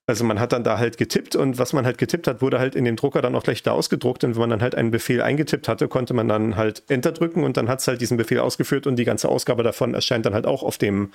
[0.07, 2.75] Also man hat dann da halt getippt und was man halt getippt hat, wurde halt
[2.75, 5.21] in dem Drucker dann auch gleich da ausgedruckt und wenn man dann halt einen Befehl
[5.21, 8.39] eingetippt hatte, konnte man dann halt Enter drücken und dann hat es halt diesen Befehl
[8.39, 11.11] ausgeführt und die ganze Ausgabe davon erscheint dann halt auch auf dem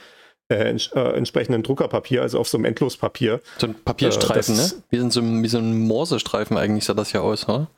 [0.49, 3.41] ents äh, entsprechenden Druckerpapier, also auf so einem Endlospapier.
[3.59, 4.71] So ein Papierstreifen, Äh, ne?
[4.91, 7.69] Wie, so, ein- wie so ein Morsestreifen eigentlich sah das ja aus, oder?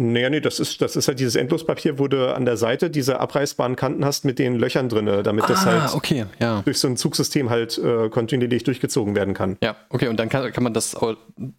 [0.00, 3.18] Naja, nee, das ist, das ist halt dieses Endlospapier, wo du an der Seite diese
[3.18, 6.62] abreißbaren Kanten hast mit den Löchern drin, damit das halt Ah, okay, ja.
[6.62, 9.56] durch so ein Zugsystem halt äh, kontinuierlich durchgezogen werden kann.
[9.60, 11.16] Ja, okay, und dann kann, kann man das auch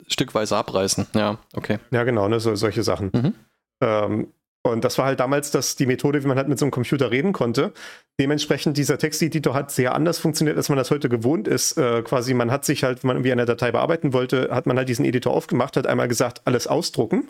[0.07, 1.07] stückweise abreißen.
[1.15, 1.79] Ja, okay.
[1.91, 3.11] Ja, genau, ne, so, solche Sachen.
[3.13, 3.33] Mhm.
[3.81, 4.27] Ähm,
[4.63, 7.11] und das war halt damals das, die Methode, wie man halt mit so einem Computer
[7.11, 7.71] reden konnte.
[8.19, 11.77] Dementsprechend, dieser Texteditor hat sehr anders funktioniert, als man das heute gewohnt ist.
[11.77, 14.77] Äh, quasi, man hat sich halt, wenn man irgendwie eine Datei bearbeiten wollte, hat man
[14.77, 17.29] halt diesen Editor aufgemacht, hat einmal gesagt, alles ausdrucken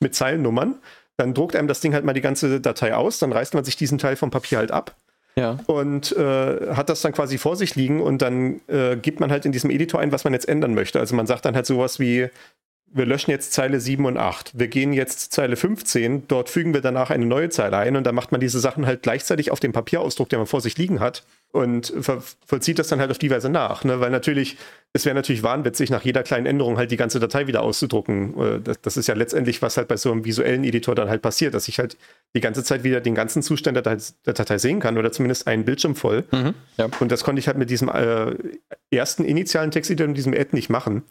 [0.00, 0.76] mit Zeilennummern.
[1.18, 3.76] Dann druckt einem das Ding halt mal die ganze Datei aus, dann reißt man sich
[3.76, 4.96] diesen Teil vom Papier halt ab
[5.36, 5.58] Ja.
[5.66, 9.44] und äh, hat das dann quasi vor sich liegen und dann äh, gibt man halt
[9.44, 10.98] in diesem Editor ein, was man jetzt ändern möchte.
[10.98, 12.30] Also man sagt dann halt sowas wie,
[12.92, 14.58] wir löschen jetzt Zeile 7 und 8.
[14.58, 18.14] Wir gehen jetzt Zeile 15, dort fügen wir danach eine neue Zeile ein und dann
[18.14, 21.24] macht man diese Sachen halt gleichzeitig auf dem Papierausdruck, den man vor sich liegen hat
[21.52, 23.84] und ver vollzieht das dann halt auf die Weise nach.
[23.84, 24.00] Ne?
[24.00, 24.56] Weil natürlich,
[24.92, 28.38] es wäre natürlich wahnwitzig, nach jeder kleinen Änderung halt die ganze Datei wieder auszudrucken.
[28.38, 31.22] Äh, Das, das ist ja letztendlich, was halt bei so einem visuellen Editor dann halt
[31.22, 31.96] passiert, dass ich halt
[32.34, 35.46] die ganze Zeit wieder den ganzen Zustand der, Datei- der Datei sehen kann oder zumindest
[35.46, 36.24] einen Bildschirm voll.
[36.32, 36.54] Mhm.
[36.76, 36.88] Ja.
[36.98, 38.34] Und das konnte ich halt mit diesem äh,
[38.90, 41.02] ersten initialen Texteditor und diesem Add nicht machen.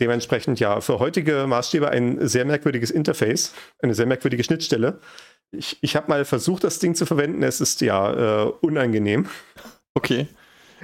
[0.00, 5.00] Dementsprechend ja, für heutige Maßstäbe ein sehr merkwürdiges Interface, eine sehr merkwürdige Schnittstelle.
[5.50, 7.42] Ich, ich habe mal versucht, das Ding zu verwenden.
[7.42, 9.26] Es ist ja äh, unangenehm.
[9.94, 10.28] Okay.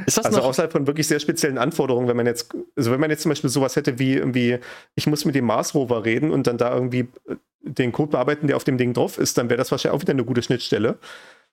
[0.07, 0.47] Ist das Also noch?
[0.47, 3.51] außerhalb von wirklich sehr speziellen Anforderungen, wenn man jetzt, also wenn man jetzt zum Beispiel
[3.51, 4.59] sowas hätte wie irgendwie,
[4.97, 8.47] ich muss mit dem Mars Rover reden und dann da irgendwie äh, den Code bearbeiten,
[8.47, 10.99] der auf dem Ding drauf ist, dann wäre das wahrscheinlich auch wieder eine gute Schnittstelle.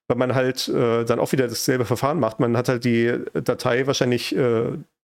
[0.07, 2.39] Weil man halt äh, dann auch wieder dasselbe Verfahren macht.
[2.39, 4.63] Man hat halt die Datei wahrscheinlich, äh,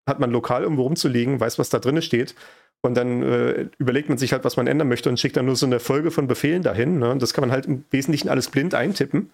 [0.07, 2.35] hat man lokal irgendwo rumzulegen, weiß, was da drin steht.
[2.83, 5.57] Und dann äh, überlegt man sich halt, was man ändern möchte und schickt dann nur
[5.57, 6.99] so eine Folge von Befehlen dahin.
[6.99, 7.11] Ne?
[7.11, 9.31] Und das kann man halt im Wesentlichen alles blind eintippen,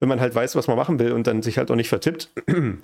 [0.00, 2.30] wenn man halt weiß, was man machen will und dann sich halt auch nicht vertippt.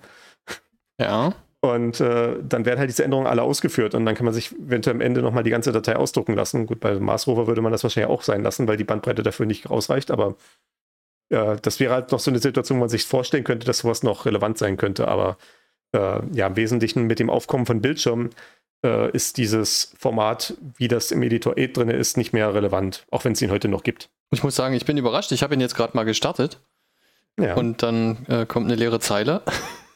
[1.00, 1.34] Ja.
[1.60, 4.94] Und äh, dann werden halt diese Änderungen alle ausgeführt und dann kann man sich eventuell
[4.94, 6.66] am Ende nochmal die ganze Datei ausdrucken lassen.
[6.66, 9.44] Gut, bei Mars Rover würde man das wahrscheinlich auch sein lassen, weil die Bandbreite dafür
[9.44, 10.36] nicht ausreicht, aber
[11.30, 14.02] äh, das wäre halt noch so eine Situation, wo man sich vorstellen könnte, dass sowas
[14.02, 15.08] noch relevant sein könnte.
[15.08, 15.38] Aber
[15.94, 18.30] äh, ja, im Wesentlichen mit dem Aufkommen von Bildschirmen
[18.84, 23.24] äh, ist dieses Format, wie das im Editor 8 drin ist, nicht mehr relevant, auch
[23.24, 24.10] wenn es ihn heute noch gibt.
[24.30, 25.32] Ich muss sagen, ich bin überrascht.
[25.32, 26.60] Ich habe ihn jetzt gerade mal gestartet
[27.40, 29.42] Ja, und dann äh, kommt eine leere Zeile.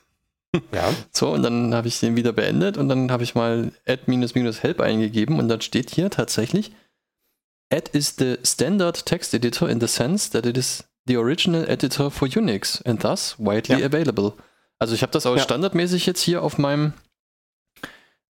[0.72, 0.92] ja.
[1.12, 5.38] So, und dann habe ich den wieder beendet und dann habe ich mal add-help eingegeben
[5.38, 6.72] und dann steht hier tatsächlich,
[7.70, 12.10] add is the standard text editor in the sense that it is the original editor
[12.10, 13.86] for Unix and thus widely Ja.
[13.86, 14.34] available.
[14.78, 15.42] Also ich habe das auch Ja.
[15.42, 16.92] standardmäßig jetzt hier auf meinem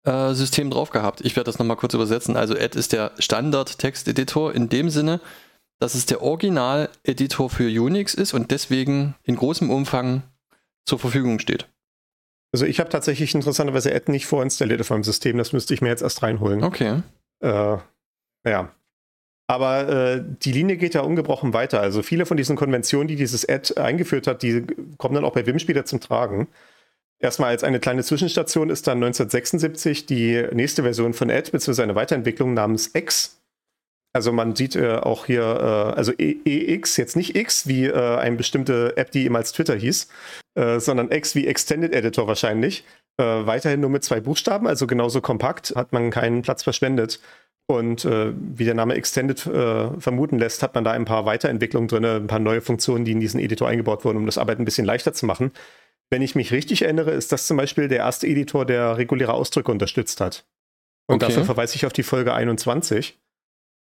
[0.05, 1.21] äh, System drauf gehabt.
[1.21, 2.37] Ich werde das nochmal kurz übersetzen.
[2.37, 5.19] Also add ist der Standard-Text-Editor in dem Sinne,
[5.79, 10.23] dass es der Original-Editor für Unix ist und deswegen in großem Umfang
[10.85, 11.67] zur Verfügung steht.
[12.51, 15.89] Also ich habe tatsächlich interessanterweise Add nicht vorinstalliert auf meinem System, das müsste ich mir
[15.89, 16.63] jetzt erst reinholen.
[16.63, 17.03] Okay.
[17.41, 17.77] Äh,
[18.45, 18.71] ja.
[19.49, 21.81] Aber äh, die Linie geht ja ungebrochen weiter.
[21.81, 24.61] Also viele von diesen Konventionen, die dieses Ad eingeführt hat, die
[24.99, 26.47] kommen dann auch bei Wim später zum Tragen.
[27.17, 31.95] Erstmal als eine kleine Zwischenstation ist dann 1976 die nächste Version von Ad, beziehungsweise eine
[31.95, 33.41] Weiterentwicklung namens X.
[34.13, 38.17] Also man sieht äh, auch hier, äh, also E- EX, jetzt nicht X wie äh,
[38.17, 40.09] eine bestimmte App, die ehemals Twitter hieß,
[40.55, 42.83] äh, sondern X wie Extended Editor wahrscheinlich.
[43.17, 47.19] Äh, weiterhin nur mit zwei Buchstaben, also genauso kompakt, hat man keinen Platz verschwendet.
[47.69, 51.87] Und äh, wie der Name Extended äh, vermuten lässt, hat man da ein paar Weiterentwicklungen
[51.87, 54.65] drin, ein paar neue Funktionen, die in diesen Editor eingebaut wurden, um das Arbeiten ein
[54.65, 55.51] bisschen leichter zu machen.
[56.09, 59.71] Wenn ich mich richtig erinnere, ist das zum Beispiel der erste Editor, der reguläre Ausdrücke
[59.71, 60.47] unterstützt hat.
[61.05, 61.27] Und Okay.
[61.27, 63.19] dafür verweise ich auf die Folge 21.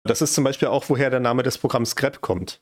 [0.03, 2.61] Das ist zum Beispiel auch, woher der Name des Programms Scrap kommt.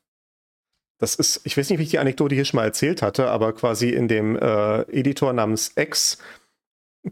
[0.99, 3.55] Das ist, ich weiß nicht, wie ich die Anekdote hier schon mal erzählt hatte, aber
[3.55, 6.19] quasi in dem äh, Editor namens X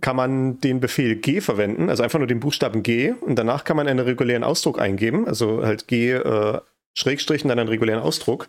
[0.00, 3.76] kann man den Befehl G verwenden, also einfach nur den Buchstaben G und danach kann
[3.76, 6.60] man einen regulären Ausdruck eingeben, also halt G äh,
[6.96, 8.48] Schrägstrich und dann einen regulären Ausdruck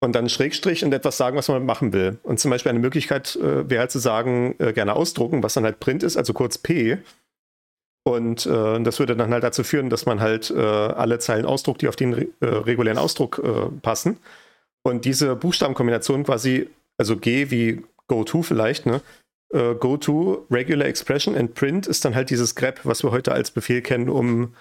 [0.00, 2.18] und dann Schrägstrich und etwas sagen, was man machen will.
[2.22, 5.64] Und zum Beispiel eine Möglichkeit äh, wäre halt zu sagen, äh, gerne ausdrucken, was dann
[5.64, 6.98] halt Print ist, also kurz P.
[8.04, 11.82] Und äh, das würde dann halt dazu führen, dass man halt äh, alle Zeilen ausdruckt,
[11.82, 13.40] die auf den re äh, regulären Ausdruck
[13.82, 14.18] passen.
[14.82, 16.68] Und diese Buchstabenkombination quasi,
[16.98, 19.00] also G wie Go-To vielleicht, ne,
[19.52, 23.32] äh, go to regular expression and print ist dann halt dieses grep, was wir heute
[23.32, 24.54] als Befehl kennen, um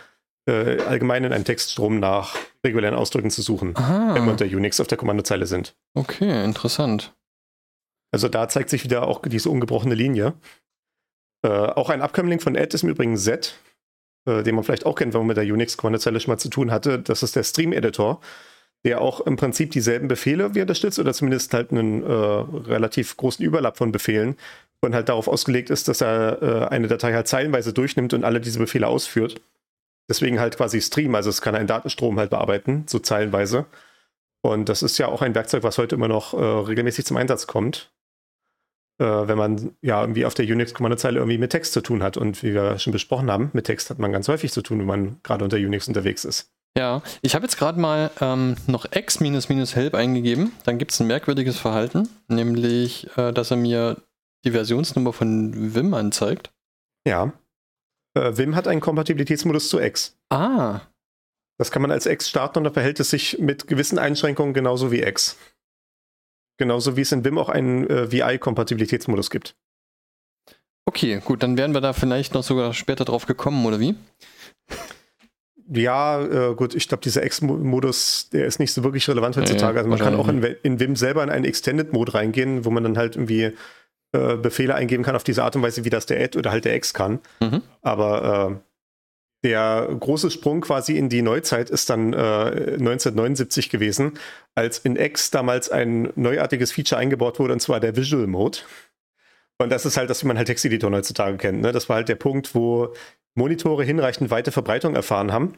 [0.48, 4.16] äh, allgemein in einem Textstrom nach regulären Ausdrücken zu suchen, Aha.
[4.16, 5.76] wenn wir unter Unix auf der Kommandozeile sind.
[5.94, 7.14] Okay, interessant.
[8.12, 10.34] Also da zeigt sich wieder auch diese ungebrochene Linie.
[11.44, 13.56] Äh, auch ein Abkömmling von Add ist im Übrigen Z,
[14.26, 16.72] äh, den man vielleicht auch kennt, wenn man mit der Unix-Kommandozelle schon mal zu tun
[16.72, 17.00] hatte.
[17.00, 18.20] Das ist der Stream-Editor,
[18.84, 23.46] der auch im Prinzip dieselben Befehle wie unterstützt oder zumindest halt einen äh, relativ großen
[23.46, 24.36] Überlapp von Befehlen
[24.82, 28.42] und halt darauf ausgelegt ist, dass er äh, eine Datei halt zeilenweise durchnimmt und alle
[28.42, 29.42] diese Befehle ausführt.
[30.10, 33.66] Deswegen halt quasi Stream, also es kann einen Datenstrom halt bearbeiten, so zeilenweise.
[34.42, 37.46] Und das ist ja auch ein Werkzeug, was heute immer noch äh, regelmäßig zum Einsatz
[37.46, 37.92] kommt,
[39.00, 42.18] äh, wenn man ja irgendwie auf der Unix-Kommandozeile irgendwie mit Text zu tun hat.
[42.18, 44.88] Und wie wir schon besprochen haben, mit Text hat man ganz häufig zu tun, wenn
[44.88, 46.50] man gerade unter Unix unterwegs ist.
[46.78, 50.54] Ja, ich habe jetzt gerade mal ähm, noch x-help eingegeben.
[50.64, 53.98] Dann gibt es ein merkwürdiges Verhalten, nämlich, äh, dass er mir
[54.46, 56.52] die Versionsnummer von Vim anzeigt.
[57.08, 57.34] Ja.
[58.16, 60.18] Äh, Vim hat einen Kompatibilitätsmodus zu X.
[60.30, 60.82] Ah,
[61.58, 64.92] Das kann man als X starten und da verhält es sich mit gewissen Einschränkungen genauso
[64.92, 65.38] wie X.
[66.58, 69.56] Genauso wie es in Vim auch einen äh, VI-Kompatibilitätsmodus gibt.
[70.86, 73.96] okay, gut, dann wären wir da vielleicht noch sogar später drauf gekommen, oder wie?
[75.74, 79.74] Ja, äh, gut, ich glaube, dieser X-Modus, der ist nicht so wirklich relevant heutzutage.
[79.74, 82.84] Nee, also man kann auch in, in Vim selber in einen Extended-Mode reingehen, wo man
[82.84, 83.54] dann halt irgendwie
[84.14, 86.66] äh, Befehle eingeben kann auf diese Art und Weise, wie das der Add oder halt
[86.66, 87.20] der X kann.
[87.40, 87.62] Mhm.
[87.82, 94.20] Aber äh, der große Sprung quasi in die Neuzeit ist dann äh, 1979 gewesen,
[94.54, 98.60] als in X damals ein neuartiges Feature eingebaut wurde, und zwar der Visual Mode.
[99.58, 101.62] Und das ist halt das, wie man halt Texteditor heutzutage kennt.
[101.62, 101.72] Ne?
[101.72, 102.94] Das war halt der Punkt, wo
[103.36, 105.54] Monitore hinreichend weite Verbreitung erfahren haben.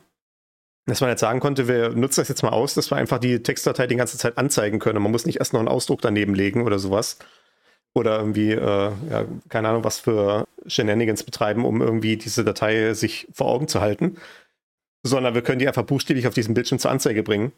[0.86, 3.42] Dass man jetzt sagen konnte, wir nutzen das jetzt mal aus, dass wir einfach die
[3.42, 5.02] Textdatei die ganze Zeit anzeigen können.
[5.02, 7.18] Man muss nicht erst noch einen Ausdruck daneben legen oder sowas.
[7.96, 13.28] Oder irgendwie, äh, ja, keine Ahnung, was für Shenanigans betreiben, um irgendwie diese Datei sich
[13.34, 14.18] vor Augen zu halten.
[15.04, 17.52] Sondern wir können die einfach buchstäblich auf diesem Bildschirm zur Anzeige bringen.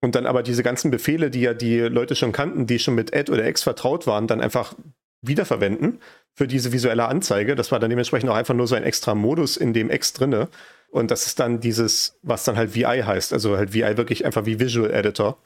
[0.00, 3.14] Und dann aber diese ganzen Befehle, die ja die Leute schon kannten, die schon mit
[3.16, 4.74] Add oder X vertraut waren, dann einfach
[5.22, 6.00] wiederverwenden
[6.34, 7.56] für diese visuelle Anzeige.
[7.56, 10.48] Das war dann dementsprechend auch einfach nur so ein extra Modus in dem X drinne.
[10.90, 13.32] Und das ist dann dieses, was dann halt VI heißt.
[13.32, 15.38] Also halt VI wirklich einfach wie Visual Editor.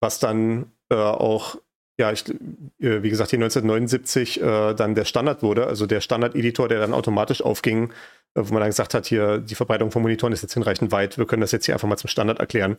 [0.00, 1.56] Was dann äh, auch,
[2.02, 5.66] ja, ich, äh, wie gesagt, hier 1979 äh, dann der Standard wurde.
[5.66, 7.90] Also der Standard-Editor, der dann automatisch aufging,
[8.34, 11.16] äh, wo man dann gesagt hat, hier, die Verbreitung von Monitoren ist jetzt hinreichend weit.
[11.16, 12.76] Wir können das jetzt hier einfach mal zum Standard erklären.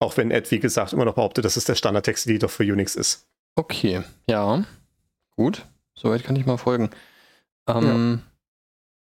[0.00, 3.26] Auch wenn Ed, wie gesagt, immer noch behauptet, dass es der Standard-Text-Editor für Unix ist.
[3.54, 4.64] Okay, ja.
[5.36, 6.90] Gut, soweit kann ich mal folgen.
[7.68, 8.22] Ähm,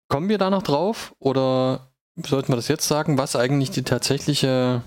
[0.09, 4.83] Kommen wir da noch drauf oder sollten wir das jetzt sagen, was eigentlich die tatsächliche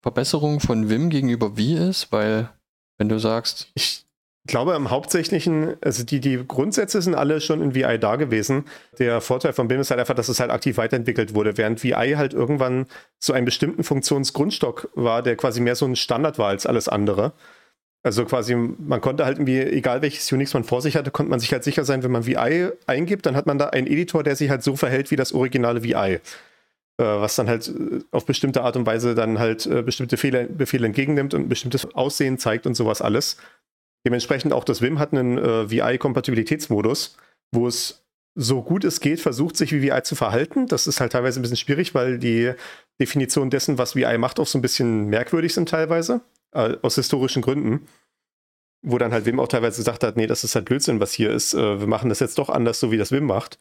[0.00, 2.10] Verbesserung von Vim gegenüber Wie ist?
[2.12, 2.48] Weil,
[2.96, 4.06] wenn du sagst, Ich
[4.46, 8.64] glaube im Hauptsächlichen, also die, die Grundsätze sind alle schon in VI da gewesen.
[8.98, 12.14] Der Vorteil von BIM ist halt einfach, dass es halt aktiv weiterentwickelt wurde, während VI
[12.16, 12.86] halt irgendwann
[13.18, 17.32] so einen bestimmten Funktionsgrundstock war, der quasi mehr so ein Standard war als alles andere.
[18.04, 21.38] Also quasi, man konnte halt irgendwie, egal welches Unix man vor sich hatte, konnte man
[21.38, 24.34] sich halt sicher sein, wenn man VI eingibt, dann hat man da einen Editor, der
[24.34, 26.18] sich halt so verhält wie das originale VI.
[26.98, 30.44] Äh, was dann halt äh, auf bestimmte Art und Weise dann halt äh, bestimmte Fehler,
[30.44, 33.38] Befehle entgegennimmt und ein bestimmtes Aussehen zeigt und sowas alles.
[34.06, 37.16] Dementsprechend auch das Vim hat einen äh, VI-Kompatibilitätsmodus,
[37.52, 40.66] wo es so gut es geht, versucht, sich wie VI zu verhalten.
[40.66, 42.52] Das ist halt teilweise ein bisschen schwierig, weil die
[43.00, 47.42] Definition dessen, was VI macht, auch so ein bisschen merkwürdig sind teilweise, äh, aus historischen
[47.42, 47.86] Gründen.
[48.84, 51.30] Wo dann halt Wim auch teilweise gesagt hat, nee, das ist halt Blödsinn, was hier
[51.30, 51.54] ist.
[51.54, 53.58] Äh, wir machen das jetzt doch anders, so wie das Wim macht.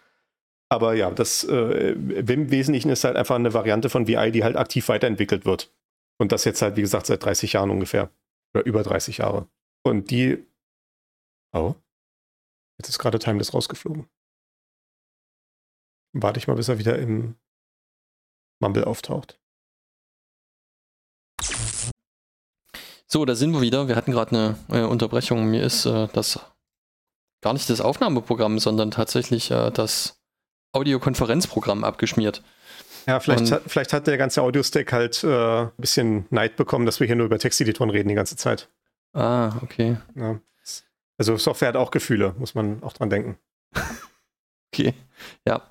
[0.70, 4.44] Aber ja, das äh, Vim im Wesentlichen ist halt einfach eine Variante von VI, die
[4.44, 5.72] halt aktiv weiterentwickelt wird.
[6.18, 8.10] Und das jetzt halt, wie gesagt, seit 30 Jahren ungefähr.
[8.54, 9.48] Oder über 30 Jahre.
[9.84, 10.46] Und die.
[11.54, 11.76] Oh.
[12.80, 14.08] Jetzt ist gerade Timeless rausgeflogen.
[16.14, 17.36] Warte ich mal, bis er wieder im
[18.62, 19.40] Mumble auftaucht.
[23.08, 23.88] so, da sind wir wieder.
[23.88, 24.32] Wir hatten gerade
[24.70, 25.50] eine äh, Unterbrechung.
[25.50, 26.40] Mir ist äh, das
[27.42, 30.22] gar nicht das Aufnahmeprogramm, sondern tatsächlich äh, das
[30.74, 32.42] Audiokonferenzprogramm abgeschmiert.
[33.08, 37.00] Ja, vielleicht, hat, vielleicht hat der ganze Audio-Stack halt äh, ein bisschen Neid bekommen, dass
[37.00, 38.70] wir hier nur über Texteditoren reden die ganze Zeit.
[39.14, 39.98] Ah, okay.
[40.16, 40.40] Ja.
[41.18, 43.38] Also Software hat auch Gefühle, muss man auch dran denken.
[44.74, 44.94] Okay.
[45.46, 45.68] Ja.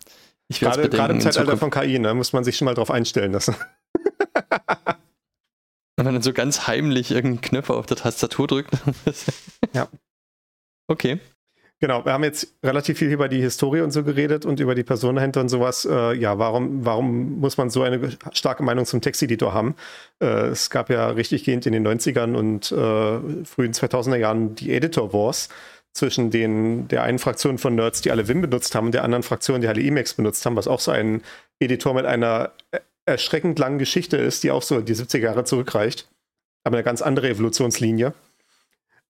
[0.48, 0.96] Ich Gerade, bedenken.
[0.98, 3.56] gerade im Zeitalter von KI, ne, muss man sich schon mal drauf einstellen lassen.
[5.96, 8.72] Wenn man dann so ganz heimlich irgendeinen Knöpfe auf der Tastatur drückt.
[9.72, 9.88] Ja.
[10.86, 11.18] Okay.
[11.82, 14.82] Genau, wir haben jetzt relativ viel über die Historie und so geredet und über die
[14.82, 15.86] Person dahinter und sowas.
[15.90, 19.74] Äh, ja, warum, warum muss man so eine starke Meinung zum Texteditor haben?
[20.20, 24.74] Äh, es gab ja richtig gehend in den 90ern und äh, frühen 2000er Jahren die
[24.74, 25.48] Editor Wars,
[25.92, 29.22] zwischen den, der einen Fraktion von Nerds, die alle Vim benutzt haben, und der anderen
[29.22, 31.22] Fraktion, die alle Emacs benutzt haben, was auch so ein
[31.58, 32.52] Editor mit einer
[33.06, 36.08] erschreckend langen Geschichte ist, die auch so die 70er Jahre zurückreicht.
[36.62, 38.12] Aber eine ganz andere Evolutionslinie.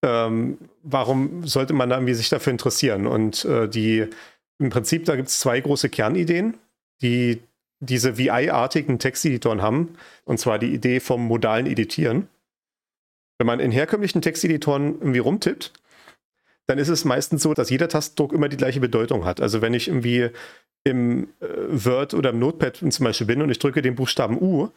[0.02, 3.06] Ähm, warum sollte man da irgendwie sich dafür interessieren?
[3.06, 4.06] Und äh, die,
[4.58, 6.56] im Prinzip, da gibt es zwei große Kernideen,
[7.02, 7.40] die
[7.80, 9.96] diese VI-artigen Texteditoren haben.
[10.24, 12.28] Und zwar die Idee vom modalen Editieren.
[13.38, 15.72] Wenn man in herkömmlichen Texteditoren irgendwie rumtippt,
[16.66, 19.40] dann ist es meistens so, dass jeder Tastendruck immer die gleiche Bedeutung hat.
[19.40, 20.30] Also wenn ich irgendwie
[20.84, 24.68] im äh, Word oder im Notepad zum Beispiel bin und ich drücke den Buchstaben U,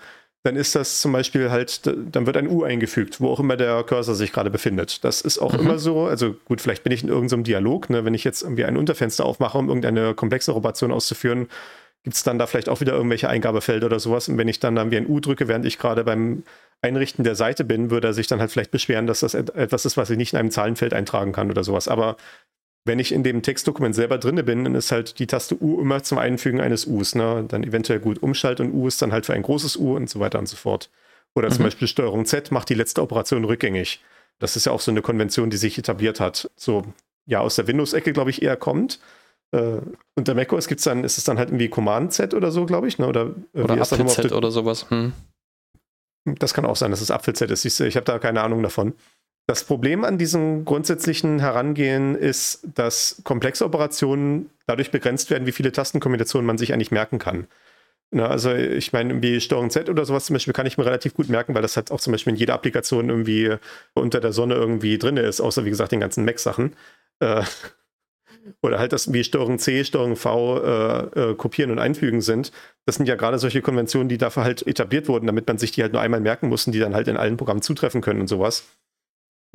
[0.44, 3.82] dann ist das zum Beispiel halt, dann wird ein U eingefügt, wo auch immer der
[3.84, 5.04] Cursor sich gerade befindet.
[5.06, 5.60] Das ist auch mhm.
[5.60, 8.66] immer so, also gut, vielleicht bin ich in irgendeinem Dialog, ne, wenn ich jetzt irgendwie
[8.66, 11.48] ein Unterfenster aufmache, um irgendeine komplexe Operation auszuführen,
[12.04, 14.28] gibt es dann da vielleicht auch wieder irgendwelche Eingabefelder oder sowas.
[14.28, 16.44] Und wenn ich dann, dann wie ein U drücke, während ich gerade beim
[16.82, 19.96] Einrichten der Seite bin, würde er sich dann halt vielleicht beschweren, dass das etwas ist,
[19.96, 21.88] was ich nicht in einem Zahlenfeld eintragen kann oder sowas.
[21.88, 22.18] Aber
[22.86, 26.04] wenn ich in dem Textdokument selber drinne bin, dann ist halt die Taste U immer
[26.04, 27.16] zum Einfügen eines Us.
[27.16, 27.46] Ne?
[27.48, 30.20] Dann eventuell gut Umschalt und U ist dann halt für ein großes U und so
[30.20, 30.90] weiter und so fort.
[31.34, 31.54] Oder mhm.
[31.54, 34.02] zum Beispiel Steuerung Z macht die letzte Operation rückgängig.
[34.40, 36.50] Das ist ja auch so eine Konvention, die sich etabliert hat.
[36.56, 36.84] So,
[37.26, 39.00] ja, aus der Windows-Ecke, glaube ich, eher kommt.
[39.52, 39.78] Äh,
[40.16, 42.88] unter macOS gibt es dann, ist es dann halt irgendwie Command Z oder so, glaube
[42.88, 43.08] ich, ne?
[43.08, 44.90] Oder, äh, oder Apfel Z oder sowas.
[44.90, 45.14] Hm.
[46.26, 47.64] Das kann auch sein, dass es Apfel Z ist.
[47.66, 48.94] Ich habe da keine Ahnung davon.
[49.46, 55.74] Das Problem an diesem grundsätzlichen Herangehen ist, dass komplexe Operationen dadurch begrenzt werden, wie viele
[55.74, 57.48] Tastenkombinationen man sich eigentlich merken kann.
[58.12, 61.16] Na, also ich meine, wie Steuerung Z oder sowas zum Beispiel kann ich mir relativ
[61.16, 63.56] gut merken, weil das halt auch zum Beispiel in jeder Applikation irgendwie
[63.96, 66.76] unter der Sonne irgendwie drin ist, außer wie gesagt den ganzen Mac-Sachen.
[67.20, 67.44] Äh,
[68.62, 72.52] oder halt das wie Steuerung C, Steuerung V äh, äh, kopieren und einfügen sind.
[72.86, 75.82] Das sind ja gerade solche Konventionen, die dafür halt etabliert wurden, damit man sich die
[75.82, 78.28] halt nur einmal merken muss und die dann halt in allen Programmen zutreffen können und
[78.28, 78.64] sowas.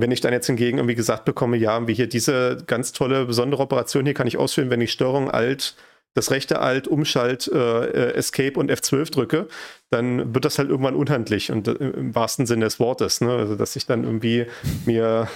[0.00, 3.62] Wenn ich dann jetzt hingegen irgendwie gesagt bekomme, ja, wie hier diese ganz tolle, besondere
[3.62, 5.74] Operation hier kann ich ausführen, wenn ich Steuerung Alt,
[6.14, 9.48] das rechte Alt, Umschalt, äh, Escape und F12 drücke,
[9.90, 13.20] dann wird das halt irgendwann unhandlich und äh, im wahrsten Sinne des Wortes.
[13.20, 13.30] Ne?
[13.30, 14.46] Also, dass ich dann irgendwie
[14.86, 15.28] mir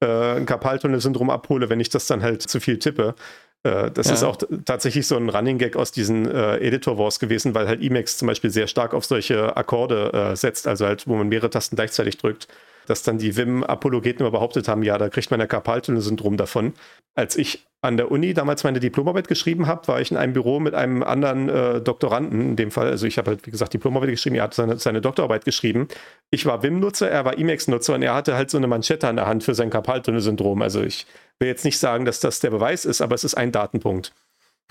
[0.00, 3.14] äh, ein Karpaltunnel-Syndrom abhole, wenn ich das dann halt zu viel tippe.
[3.62, 4.14] Äh, das ja.
[4.14, 7.80] ist auch tatsächlich so ein Running Gag aus diesen äh, Editor Wars gewesen, weil halt
[7.80, 11.50] Emacs zum Beispiel sehr stark auf solche Akkorde äh, setzt, also halt, wo man mehrere
[11.50, 12.48] Tasten gleichzeitig drückt
[12.86, 16.74] dass dann die Wim-Apologeten immer behauptet haben, ja, da kriegt man ein Karpaltunnel-Syndrom davon.
[17.14, 20.58] Als ich an der Uni damals meine Diplomarbeit geschrieben habe, war ich in einem Büro
[20.58, 24.10] mit einem anderen äh, Doktoranden, in dem Fall, also ich habe halt, wie gesagt, Diplomarbeit
[24.10, 25.88] geschrieben, er hat seine, seine Doktorarbeit geschrieben.
[26.30, 29.26] Ich war Wim-Nutzer, er war Emacs-Nutzer und er hatte halt so eine Manschette an der
[29.26, 30.62] Hand für sein Karpaltunnel-Syndrom.
[30.62, 31.06] Also ich
[31.38, 34.12] will jetzt nicht sagen, dass das der Beweis ist, aber es ist ein Datenpunkt.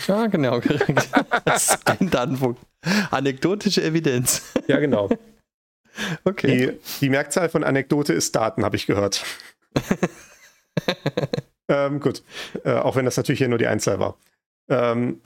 [0.07, 1.09] Ja, genau, korrekt.
[1.45, 2.59] Das ist ein Datenpunkt.
[3.11, 4.41] Anekdotische Evidenz.
[4.67, 5.09] Ja, genau.
[6.23, 6.79] Okay.
[6.81, 9.23] Die, die Merkzahl von Anekdote ist Daten, habe ich gehört.
[11.67, 12.23] ähm, gut,
[12.63, 14.17] äh, auch wenn das natürlich hier nur die Einzahl war.
[14.69, 15.21] Ähm,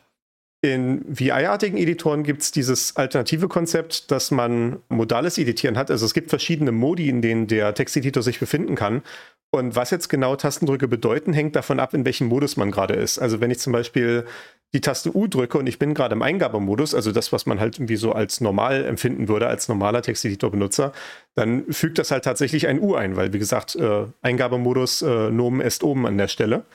[0.73, 5.89] in VI-artigen Editoren gibt es dieses alternative Konzept, dass man modales Editieren hat.
[5.91, 9.01] Also es gibt verschiedene Modi, in denen der Texteditor sich befinden kann.
[9.49, 13.17] Und was jetzt genau Tastendrücke bedeuten, hängt davon ab, in welchem Modus man gerade ist.
[13.17, 14.25] Also wenn ich zum Beispiel
[14.73, 17.77] die Taste U drücke und ich bin gerade im Eingabemodus, also das, was man halt
[17.77, 20.91] irgendwie so als normal empfinden würde, als normaler Texteditor-Benutzer,
[21.35, 25.61] dann fügt das halt tatsächlich ein U ein, weil wie gesagt, äh, Eingabemodus äh, Nomen
[25.61, 26.65] ist oben an der Stelle.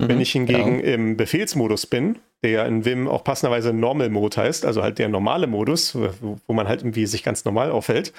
[0.00, 0.94] Mhm, Wenn ich hingegen genau.
[0.94, 5.46] im Befehlsmodus bin, der in Vim auch passenderweise Normal Mode heißt, also halt der normale
[5.46, 8.12] Modus, wo, wo man halt irgendwie sich ganz normal aufhält,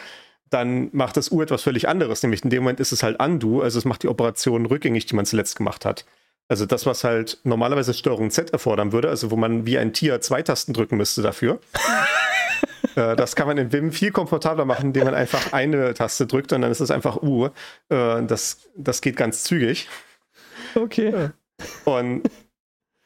[0.51, 3.61] dann macht das U etwas völlig anderes, nämlich in dem Moment ist es halt Undo,
[3.61, 6.05] also es macht die Operation rückgängig, die man zuletzt gemacht hat.
[6.49, 10.19] Also das, was halt normalerweise Steuerung Z erfordern würde, also wo man wie ein Tier
[10.21, 11.61] zwei Tasten drücken müsste dafür.
[12.95, 16.51] äh, das kann man in Vim viel komfortabler machen, indem man einfach eine Taste drückt
[16.53, 17.45] und dann ist es einfach U.
[17.45, 19.87] Äh, das, das geht ganz zügig.
[20.75, 21.31] Okay.
[21.85, 22.23] Und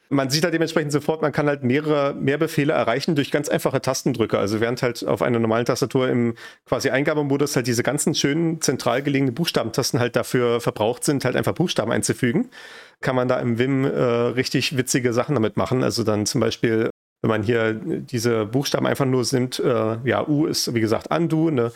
[0.09, 3.81] man sieht halt dementsprechend sofort, man kann halt mehrere mehr Befehle erreichen durch ganz einfache
[3.81, 4.37] Tastendrücke.
[4.37, 9.01] Also während halt auf einer normalen Tastatur im quasi Eingabemodus halt diese ganzen schönen zentral
[9.01, 12.49] gelegenen Buchstabentasten halt dafür verbraucht sind, halt einfach Buchstaben einzufügen,
[13.01, 15.83] kann man da im Vim äh, richtig witzige Sachen damit machen.
[15.83, 16.89] Also dann zum Beispiel,
[17.21, 21.49] wenn man hier diese Buchstaben einfach nur nimmt, äh, ja, U ist wie gesagt Undo,
[21.49, 21.71] ne?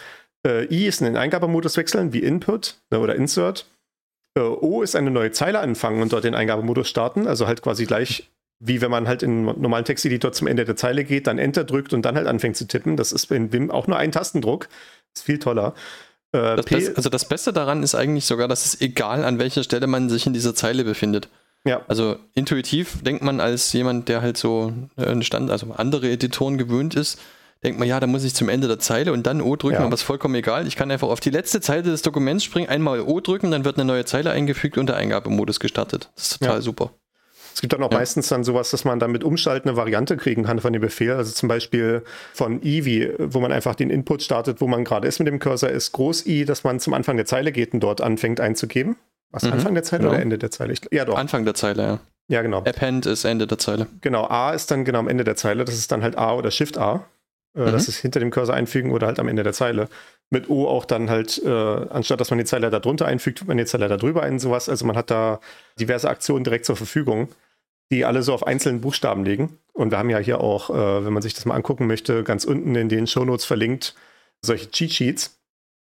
[0.47, 3.65] Äh, I ist in den Eingabemodus wechseln, wie Input ne, oder Insert.
[4.39, 7.27] Äh, o ist eine neue Zeile anfangen und dort den Eingabemodus starten.
[7.27, 8.29] Also halt quasi gleich
[8.59, 11.93] wie wenn man halt in normalen Texteditor zum Ende der Zeile geht, dann Enter drückt
[11.93, 12.97] und dann halt anfängt zu tippen.
[12.97, 14.67] Das ist in Wim auch nur ein Tastendruck.
[15.15, 15.73] Ist viel toller.
[16.33, 19.63] Äh, das Best, also das Beste daran ist eigentlich sogar, dass es egal an welcher
[19.63, 21.29] Stelle man sich in dieser Zeile befindet.
[21.65, 21.81] Ja.
[21.87, 26.95] Also intuitiv denkt man als jemand, der halt so einen Stand, also andere Editoren gewöhnt
[26.95, 27.19] ist,
[27.63, 29.85] denkt man, ja, da muss ich zum Ende der Zeile und dann O drücken, Ja.
[29.85, 30.67] aber ist vollkommen egal.
[30.67, 33.77] Ich kann einfach auf die letzte Zeile des Dokuments springen, einmal O drücken, dann wird
[33.77, 36.09] eine neue Zeile eingefügt und der Eingabemodus gestartet.
[36.15, 36.61] Das ist total Ja.
[36.61, 36.91] super.
[37.53, 37.97] Es gibt dann auch Ja.
[37.97, 41.11] meistens dann sowas, dass man dann mit Umschalten eine Variante kriegen kann von dem Befehl.
[41.11, 42.03] Also zum Beispiel
[42.33, 45.69] von Eevee, wo man einfach den Input startet, wo man gerade ist mit dem Cursor,
[45.69, 48.95] ist Groß I, dass man zum Anfang der Zeile geht und dort anfängt einzugeben.
[49.31, 50.13] Was, Mhm, Anfang der Zeile genau.
[50.13, 50.71] oder Ende der Zeile?
[50.71, 51.17] Ich, ja, doch.
[51.17, 51.99] Anfang der Zeile, ja.
[52.29, 52.59] ja, genau.
[52.59, 53.87] Append ist Ende der Zeile.
[54.01, 55.65] Genau, A ist dann genau am Ende der Zeile.
[55.65, 57.05] Das ist dann halt A oder Shift A.
[57.55, 57.71] Äh, Mhm.
[57.71, 59.89] Das ist hinter dem Cursor einfügen oder halt am Ende der Zeile.
[60.29, 63.57] Mit O auch dann halt, äh, anstatt dass man die Zeile da drunter einfügt, man
[63.57, 64.69] die Zeile da drüber ein, sowas.
[64.69, 65.39] Also man hat da
[65.79, 67.29] diverse Aktionen direkt zur Verfügung,
[67.91, 69.57] die alle so auf einzelnen Buchstaben liegen.
[69.73, 72.45] Und wir haben ja hier auch, äh, wenn man sich das mal angucken möchte, ganz
[72.45, 73.95] unten in den Shownotes verlinkt,
[74.41, 75.39] solche Cheat Sheets.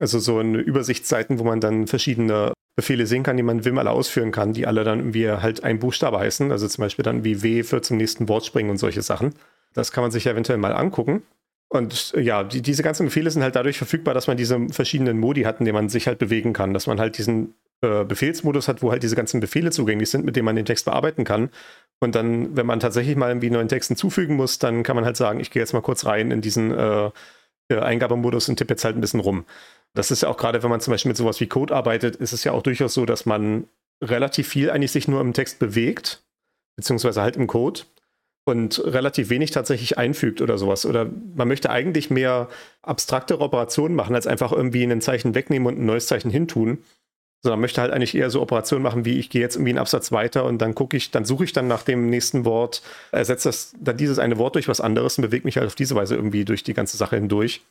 [0.01, 3.91] Also so eine Übersichtsseiten, wo man dann verschiedene Befehle sehen kann, die man Vim alle
[3.91, 6.53] ausführen kann, die alle dann irgendwie halt ein Buchstabe heißen.
[6.53, 9.35] Also zum Beispiel dann wie W für zum nächsten Wort springen und solche Sachen.
[9.75, 11.25] Das kann man sich eventuell mal angucken.
[11.69, 15.43] Und ja, die, diese ganzen Befehle sind halt dadurch verfügbar, dass man diese verschiedenen Modi
[15.43, 16.73] hat, in denen man sich halt bewegen kann.
[16.73, 20.35] Dass man halt diesen äh, Befehlsmodus hat, wo halt diese ganzen Befehle zugänglich sind, mit
[20.37, 21.51] denen man den Text bearbeiten kann.
[22.01, 25.17] Und dann, wenn man tatsächlich mal irgendwie neuen Text hinzufügen muss, dann kann man halt
[25.17, 27.11] sagen, ich gehe jetzt mal kurz rein in diesen äh,
[27.69, 29.45] äh, Eingabemodus und tippe jetzt halt ein bisschen rum.
[29.95, 32.33] Das ist ja auch gerade, wenn man zum Beispiel mit sowas wie Code arbeitet, ist
[32.33, 33.69] es ja auch durchaus so, dass man
[34.03, 36.23] relativ viel eigentlich sich nur im Text bewegt,
[36.77, 37.83] beziehungsweise halt im Code
[38.49, 40.87] und relativ wenig tatsächlich einfügt oder sowas.
[40.87, 42.49] Oder man möchte eigentlich mehr
[42.83, 46.79] abstraktere Operationen machen, als einfach irgendwie ein Zeichen wegnehmen und ein neues Zeichen hintun.
[47.43, 50.11] Sondern möchte halt eigentlich eher so Operationen machen, wie ich gehe jetzt irgendwie einen Absatz
[50.11, 52.83] weiter und dann gucke ich, dann suche ich dann nach dem nächsten Wort,
[53.13, 55.95] ersetze das, dann dieses eine Wort durch was anderes und bewege mich halt auf diese
[55.95, 57.63] Weise irgendwie durch die ganze Sache hindurch.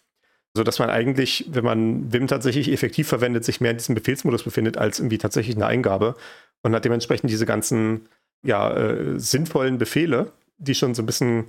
[0.53, 4.43] So dass man eigentlich, wenn man Vim tatsächlich effektiv verwendet, sich mehr in diesem Befehlsmodus
[4.43, 6.15] befindet, als irgendwie tatsächlich eine Eingabe
[6.63, 8.07] und hat dementsprechend diese ganzen
[8.43, 11.47] ja, äh, sinnvollen Befehle, die schon so ein bisschen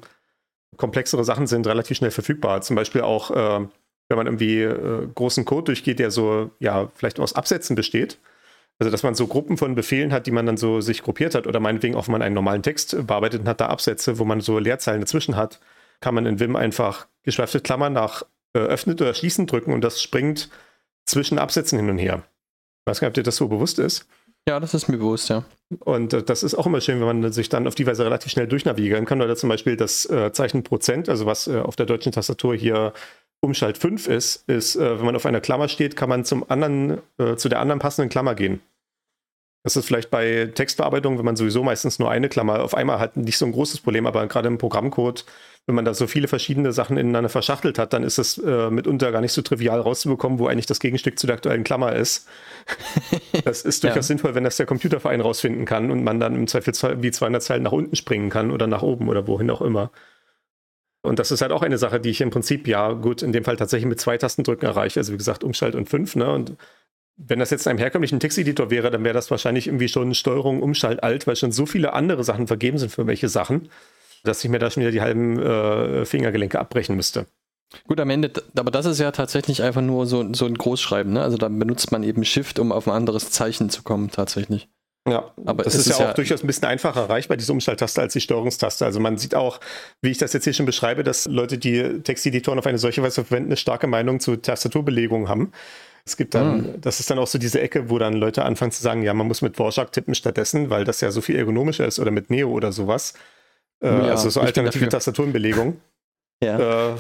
[0.76, 2.60] komplexere Sachen sind, relativ schnell verfügbar.
[2.62, 3.66] Zum Beispiel auch, äh,
[4.08, 8.18] wenn man irgendwie äh, großen Code durchgeht, der so, ja, vielleicht aus Absätzen besteht.
[8.78, 11.46] Also, dass man so Gruppen von Befehlen hat, die man dann so sich gruppiert hat
[11.48, 14.40] oder meinetwegen auch, wenn man einen normalen Text bearbeitet und hat da Absätze, wo man
[14.40, 15.58] so Leerzeilen dazwischen hat,
[16.00, 18.22] kann man in Vim einfach geschweifte Klammern nach
[18.54, 20.48] äh, öffnet oder schließen drücken und das springt
[21.06, 22.22] zwischen Absätzen hin und her.
[22.84, 24.06] Ich weiß gar nicht, ob dir das so bewusst ist.
[24.48, 25.44] Ja, das ist mir bewusst, ja.
[25.80, 28.32] Und äh, das ist auch immer schön, wenn man sich dann auf die Weise relativ
[28.32, 29.20] schnell durchnavigieren kann.
[29.20, 32.94] Oder zum Beispiel das äh, Zeichen Prozent, also was äh, auf der deutschen Tastatur hier
[33.40, 37.02] Umschalt 5 ist, ist, äh, wenn man auf einer Klammer steht, kann man zum anderen,
[37.18, 38.62] äh, zu der anderen passenden Klammer gehen.
[39.64, 43.18] Das ist vielleicht bei Textbearbeitung, wenn man sowieso meistens nur eine Klammer auf einmal hat,
[43.18, 45.26] nicht so ein großes Problem, aber gerade im Programmcode,
[45.68, 49.12] wenn man da so viele verschiedene Sachen ineinander verschachtelt hat, dann ist es äh, mitunter
[49.12, 52.26] gar nicht so trivial rauszubekommen, wo eigentlich das Gegenstück zu der aktuellen Klammer ist.
[53.44, 54.02] Das ist durchaus Ja.
[54.08, 57.62] sinnvoll, wenn das der Computerverein rausfinden kann und man dann im Zweifelsfall wie 200 Zeilen
[57.62, 59.92] nach unten springen kann oder nach oben oder wohin auch immer.
[61.02, 63.44] Und das ist halt auch eine Sache, die ich im Prinzip, ja, gut, in dem
[63.44, 65.00] Fall tatsächlich mit zwei Tastendrücken erreiche.
[65.00, 66.30] Also wie gesagt, Umschalt und 5, ne?
[66.32, 66.56] Und
[67.16, 70.62] wenn das jetzt in einem herkömmlichen Texteditor wäre, dann wäre das wahrscheinlich irgendwie schon Steuerung,
[70.62, 73.68] Umschalt alt, weil schon so viele andere Sachen vergeben sind für welche Sachen,
[74.24, 77.26] dass ich mir da schon wieder die halben äh, Fingergelenke abbrechen müsste.
[77.86, 81.22] Gut, am Ende, aber das ist ja tatsächlich einfach nur so, so ein Großschreiben, ne?
[81.22, 84.68] Also da benutzt man eben Shift, um auf ein anderes Zeichen zu kommen, tatsächlich.
[85.06, 87.52] Ja, Aber das es ist, ist ja ja- auch durchaus ein bisschen einfacher erreichbar, diese
[87.52, 88.84] Umschalttaste, als die Steuerungstaste.
[88.84, 89.60] Also man sieht auch,
[90.02, 93.24] wie ich das jetzt hier schon beschreibe, dass Leute, die Texteditoren auf eine solche Weise
[93.24, 95.52] verwenden, eine starke Meinung zu Tastaturbelegung haben.
[96.04, 98.82] Es gibt dann, das ist dann auch so diese Ecke, wo dann Leute anfangen zu
[98.82, 101.98] sagen, ja, man muss mit Rorschach tippen stattdessen, weil das ja so viel ergonomischer ist
[102.00, 103.12] oder mit Neo oder sowas.
[103.82, 104.88] Äh, Ja, also so alternative.
[104.88, 105.80] Tastaturenbelegung.
[106.42, 106.92] Ja.
[106.92, 106.96] Äh,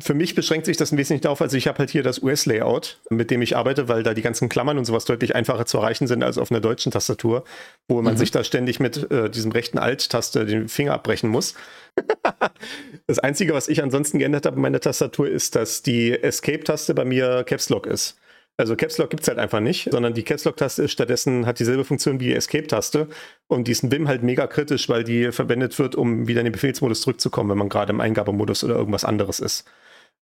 [0.00, 2.98] für mich beschränkt sich das ein wesentlich darauf, also ich habe halt hier das US-Layout,
[3.10, 6.08] mit dem ich arbeite, weil da die ganzen Klammern und sowas deutlich einfacher zu erreichen
[6.08, 7.44] sind als auf einer deutschen Tastatur,
[7.86, 8.18] wo man Mhm.
[8.18, 11.54] sich da ständig mit äh, diesem rechten Alt-Taste den Finger abbrechen muss.
[13.06, 17.04] das Einzige, was ich ansonsten geändert habe in meiner Tastatur, ist, dass die Escape-Taste bei
[17.04, 18.18] mir Caps Lock ist.
[18.60, 21.60] Also Caps Lock gibt es halt einfach nicht, sondern die Caps Lock-Taste ist stattdessen hat
[21.60, 23.06] dieselbe Funktion wie die Escape-Taste
[23.46, 26.44] und die ist in Vim halt mega kritisch, weil die verwendet wird, um wieder in
[26.46, 29.64] den Befehlsmodus zurückzukommen, wenn man gerade im Eingabemodus oder irgendwas anderes ist.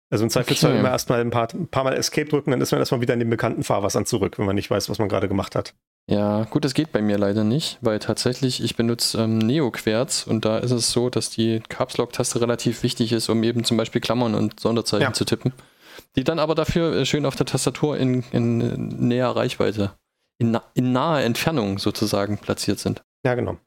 [0.09, 0.80] Also im Zweifelsfall Okay.
[0.80, 3.19] immer erstmal ein paar, ein paar Mal Escape drücken, dann ist man erstmal wieder in
[3.19, 5.74] den bekannten Fahrwassern zurück, wenn man nicht weiß, was man gerade gemacht hat.
[6.09, 10.45] Ja, gut, das geht bei mir leider nicht, weil tatsächlich ich benutze ähm, Neo-Querz und
[10.45, 13.99] da ist es so, dass die Caps Lock-Taste relativ wichtig ist, um eben zum Beispiel
[14.01, 15.13] Klammern und Sonderzeichen Ja.
[15.13, 15.51] zu tippen.
[16.16, 19.97] Die dann aber dafür äh, schön auf der Tastatur in, in äh, näher Reichweite,
[20.38, 23.03] in, in naher Entfernung sozusagen platziert sind.
[23.26, 23.57] Ja, genau.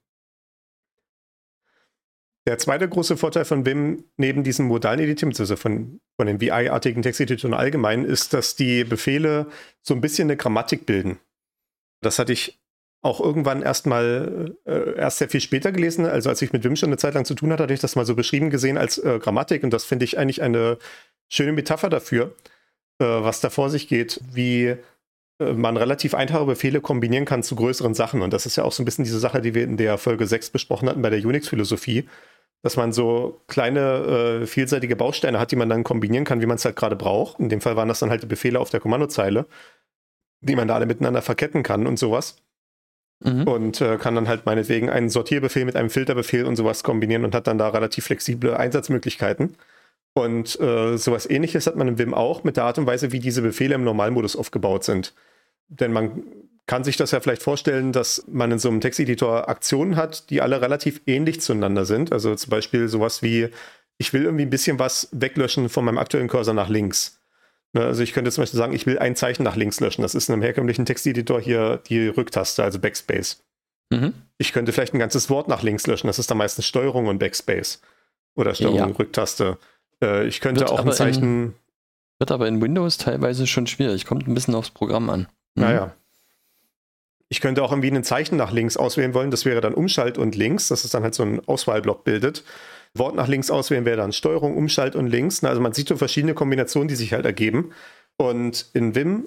[2.46, 7.02] Der zweite große Vorteil von Vim neben diesem modalen Editing, also von, von den VI-artigen
[7.02, 9.48] Texteditoren allgemein, ist, dass die Befehle
[9.82, 11.18] so ein bisschen eine Grammatik bilden.
[12.02, 12.60] Das hatte ich
[13.06, 16.04] auch irgendwann erstmal äh, erst sehr viel später gelesen.
[16.06, 17.96] Also als ich mit Wim schon eine Zeit lang zu tun hatte, hatte ich das
[17.96, 20.78] mal so beschrieben gesehen als äh, Grammatik und das finde ich eigentlich eine
[21.28, 22.34] schöne Metapher dafür,
[22.98, 24.76] äh, was da vor sich geht, wie
[25.38, 28.22] äh, man relativ einfache Befehle kombinieren kann zu größeren Sachen.
[28.22, 30.26] Und das ist ja auch so ein bisschen diese Sache, die wir in der Folge
[30.26, 32.08] 6 besprochen hatten bei der Unix-Philosophie,
[32.62, 36.56] dass man so kleine, äh, vielseitige Bausteine hat, die man dann kombinieren kann, wie man
[36.56, 37.38] es halt gerade braucht.
[37.38, 39.46] In dem Fall waren das dann halt die Befehle auf der Kommandozeile,
[40.40, 42.42] die man da alle miteinander verketten kann und sowas.
[43.20, 43.44] Mhm.
[43.44, 47.34] Und äh, kann dann halt meinetwegen einen Sortierbefehl mit einem Filterbefehl und sowas kombinieren und
[47.34, 49.56] hat dann da relativ flexible Einsatzmöglichkeiten.
[50.14, 53.20] Und äh, sowas ähnliches hat man im Vim auch mit der Art und Weise, wie
[53.20, 55.14] diese Befehle im Normalmodus aufgebaut sind.
[55.68, 56.22] Denn man
[56.66, 60.40] kann sich das ja vielleicht vorstellen, dass man in so einem Texteditor Aktionen hat, die
[60.40, 62.12] alle relativ ähnlich zueinander sind.
[62.12, 63.48] Also zum Beispiel sowas wie,
[63.98, 67.20] ich will irgendwie ein bisschen was weglöschen von meinem aktuellen Cursor nach links.
[67.76, 70.00] Ne, also ich könnte zum Beispiel sagen, ich will ein Zeichen nach links löschen.
[70.00, 73.44] Das ist in einem herkömmlichen Texteditor hier die Rücktaste, also Backspace.
[73.90, 74.14] Mhm.
[74.38, 76.06] Ich könnte vielleicht ein ganzes Wort nach links löschen.
[76.06, 77.82] Das ist dann meistens Steuerung und Backspace.
[78.34, 78.86] Oder Steuerung ja.
[78.86, 79.58] Rücktaste.
[80.02, 81.22] Äh, ich könnte wird auch ein Zeichen.
[81.22, 81.54] In,
[82.18, 84.06] wird aber in Windows teilweise schon schwierig.
[84.06, 85.28] Kommt ein bisschen aufs Programm an.
[85.54, 85.62] Mhm.
[85.62, 85.94] Naja.
[87.28, 89.30] Ich könnte auch irgendwie ein Zeichen nach links auswählen wollen.
[89.30, 92.42] Das wäre dann Umschalt und links, dass es dann halt so einen Auswahlblock bildet.
[92.98, 95.42] Wort nach links auswählen wäre dann Steuerung, Umschalt und links.
[95.44, 97.72] Also man sieht so verschiedene Kombinationen, die sich halt ergeben.
[98.16, 99.26] Und in Vim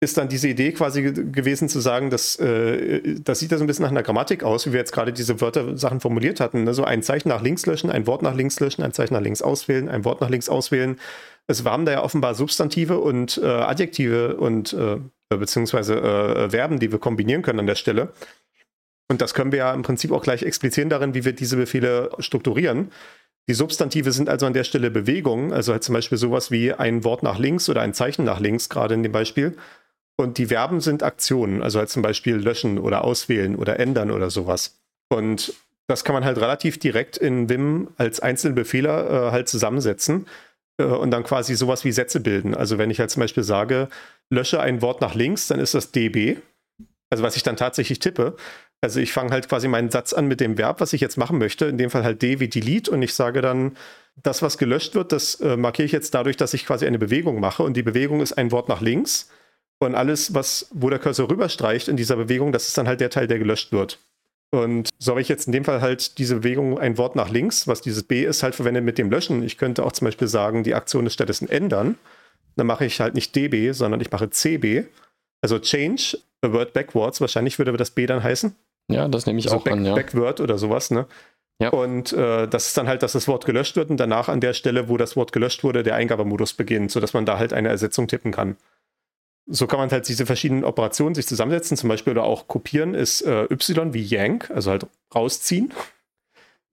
[0.00, 3.66] ist dann diese Idee quasi gewesen zu sagen, dass äh, das sieht ja so ein
[3.66, 6.64] bisschen nach einer Grammatik aus, wie wir jetzt gerade diese Wörter-Sachen formuliert hatten.
[6.64, 6.74] Ne?
[6.74, 9.40] So ein Zeichen nach links löschen, ein Wort nach links löschen, ein Zeichen nach links
[9.40, 10.98] auswählen, ein Wort nach links auswählen.
[11.48, 14.98] Wir haben da ja offenbar Substantive und äh, Adjektive und äh,
[15.28, 18.12] beziehungsweise äh, Verben, die wir kombinieren können an der Stelle.
[19.08, 22.10] Und das können wir ja im Prinzip auch gleich explizieren darin, wie wir diese Befehle
[22.18, 22.90] strukturieren.
[23.48, 27.04] Die Substantive sind also an der Stelle Bewegungen, also halt zum Beispiel sowas wie ein
[27.04, 29.56] Wort nach links oder ein Zeichen nach links, gerade in dem Beispiel.
[30.16, 34.30] Und die Verben sind Aktionen, also halt zum Beispiel löschen oder auswählen oder ändern oder
[34.30, 34.80] sowas.
[35.08, 35.54] Und
[35.86, 40.26] das kann man halt relativ direkt in Vim als einzelne Befehle äh, halt zusammensetzen
[40.78, 42.54] äh, und dann quasi sowas wie Sätze bilden.
[42.54, 43.88] Also wenn ich halt zum Beispiel sage,
[44.30, 46.38] lösche ein Wort nach links, dann ist das db,
[47.10, 48.36] also was ich dann tatsächlich tippe.
[48.80, 51.38] Also ich fange halt quasi meinen Satz an mit dem Verb, was ich jetzt machen
[51.38, 53.76] möchte, in dem Fall halt d wie delete und ich sage dann,
[54.22, 57.40] das, was gelöscht wird, das äh, markiere ich jetzt dadurch, dass ich quasi eine Bewegung
[57.40, 59.30] mache und die Bewegung ist ein Wort nach links.
[59.78, 63.10] Und alles, was, wo der Cursor rüberstreicht in dieser Bewegung, das ist dann halt der
[63.10, 63.98] Teil, der gelöscht wird.
[64.50, 67.66] Und so habe ich jetzt in dem Fall halt diese Bewegung ein Wort nach links,
[67.68, 69.42] was dieses B ist, halt verwendet mit dem Löschen.
[69.42, 71.96] Ich könnte auch zum Beispiel sagen, die Aktion ist stattdessen ändern.
[72.54, 74.84] Dann mache ich halt nicht DB, sondern ich mache CB.
[75.42, 77.20] Also Change a Word Backwards.
[77.20, 78.56] Wahrscheinlich würde das B dann heißen.
[78.88, 79.94] Ja, das nehme ich also auch back, an, ja.
[79.94, 81.06] Backward oder sowas, ne?
[81.58, 81.70] Ja.
[81.70, 84.52] Und äh, das ist dann halt, dass das Wort gelöscht wird und danach an der
[84.52, 88.08] Stelle, wo das Wort gelöscht wurde, der Eingabemodus beginnt, sodass man da halt eine Ersetzung
[88.08, 88.56] tippen kann
[89.46, 93.22] so kann man halt diese verschiedenen Operationen sich zusammensetzen, zum Beispiel oder auch kopieren ist
[93.22, 95.72] äh, Y wie Yank, also halt rausziehen.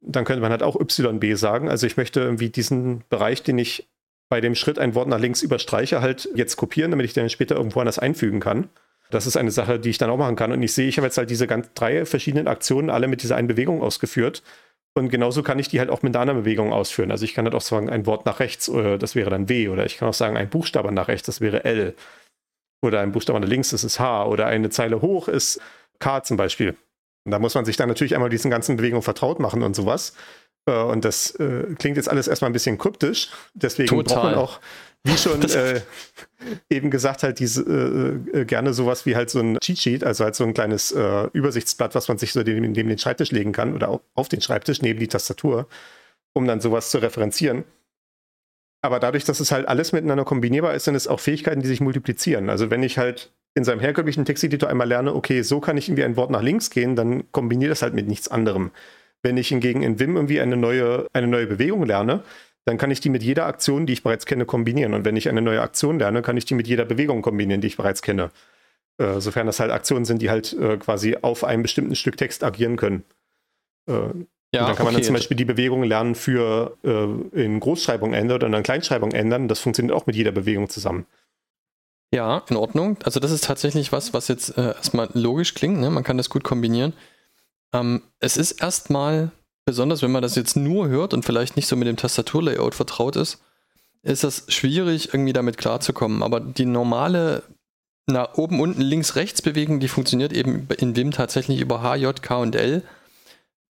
[0.01, 1.70] Dann könnte man halt auch YB sagen.
[1.70, 3.88] Also ich möchte irgendwie diesen Bereich, den ich
[4.28, 7.55] bei dem Schritt ein Wort nach links überstreiche, halt jetzt kopieren, damit ich den später
[7.55, 8.70] irgendwo anders einfügen kann.
[9.14, 10.51] Das ist eine Sache, die ich dann auch machen kann.
[10.51, 13.36] Und ich sehe, ich habe jetzt halt diese ganz drei verschiedenen Aktionen alle mit dieser
[13.36, 14.41] einen Bewegung ausgeführt.
[14.95, 17.11] Und genauso kann ich die halt auch mit einer anderen Bewegung ausführen.
[17.11, 19.70] Also ich kann halt auch sagen, ein Wort nach rechts, äh, das wäre dann W.
[19.70, 21.95] Oder ich kann auch sagen, ein Buchstabe nach rechts, das wäre L.
[22.82, 24.26] Oder ein Buchstabe nach links ist es H.
[24.26, 25.61] Oder eine Zeile hoch ist
[25.99, 26.76] K zum Beispiel.
[27.26, 30.16] Und da muss man sich dann natürlich einmal diesen ganzen Bewegungen vertraut machen und sowas.
[30.68, 33.30] Äh, und das äh, klingt jetzt alles erstmal ein bisschen kryptisch.
[33.53, 34.16] Deswegen Total.
[34.16, 34.59] braucht man auch,
[35.04, 35.82] wie schon äh,
[36.70, 40.24] eben gesagt, halt diese äh, äh, gerne sowas wie halt so ein Cheat Sheet, also
[40.24, 43.51] halt so ein kleines äh, Übersichtsblatt, was man sich so neben, neben den Schreibtisch legen
[43.51, 45.68] kann oder auf den Schreibtisch neben die Tastatur,
[46.34, 47.66] um dann sowas zu referenzieren.
[48.82, 51.80] Aber dadurch, dass es halt alles miteinander kombinierbar ist, sind es auch Fähigkeiten, die sich
[51.82, 52.49] multiplizieren.
[52.49, 56.04] Also wenn ich halt in seinem herkömmlichen Texteditor einmal lerne, okay, so kann ich irgendwie
[56.04, 58.72] ein Wort nach links gehen, dann kombiniere das halt mit nichts anderem.
[59.22, 62.24] Wenn ich hingegen in Vim irgendwie eine neue, eine neue Bewegung lerne,
[62.66, 64.93] dann kann ich die mit jeder Aktion, die ich bereits kenne, kombinieren.
[64.93, 67.68] Und wenn ich eine neue Aktion lerne, kann ich die mit jeder Bewegung kombinieren, die
[67.68, 68.32] ich bereits kenne.
[68.97, 72.43] Äh, sofern das halt Aktionen sind, die halt äh, quasi auf einem bestimmten Stück Text
[72.43, 73.03] agieren können.
[73.88, 73.93] Äh,
[74.53, 78.14] ja, und dann kann man dann zum Beispiel die Bewegung lernen für äh, in Großschreibung
[78.14, 79.47] ändern oder in Kleinschreibung ändern.
[79.47, 81.07] Das funktioniert auch mit jeder Bewegung zusammen.
[82.14, 82.97] Ja, in Ordnung.
[83.03, 85.80] Also das ist tatsächlich was, was jetzt äh, erstmal logisch klingt.
[85.80, 85.89] Ne?
[85.89, 86.93] Man kann das gut kombinieren.
[87.74, 89.32] Ähm, es ist erstmal,
[89.66, 93.16] besonders wenn man das jetzt nur hört und vielleicht nicht so mit dem Tastaturlayout vertraut
[93.16, 93.39] ist,
[94.01, 96.24] ist das schwierig, irgendwie damit klarzukommen.
[96.24, 97.43] Aber die normale
[98.05, 102.22] nach oben, unten, links, rechts Bewegung, die funktioniert eben in Vim tatsächlich über H, J,
[102.22, 102.84] K und L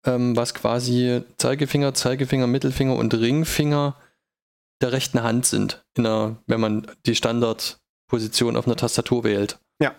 [0.06, 3.96] ähm, was quasi Zeigefinger, Zeigefinger, Mittelfinger und Ringfinger
[4.82, 9.60] der rechten Hand sind, der, wenn man die Standardposition auf einer Tastatur wählt.
[9.80, 9.94] Ja.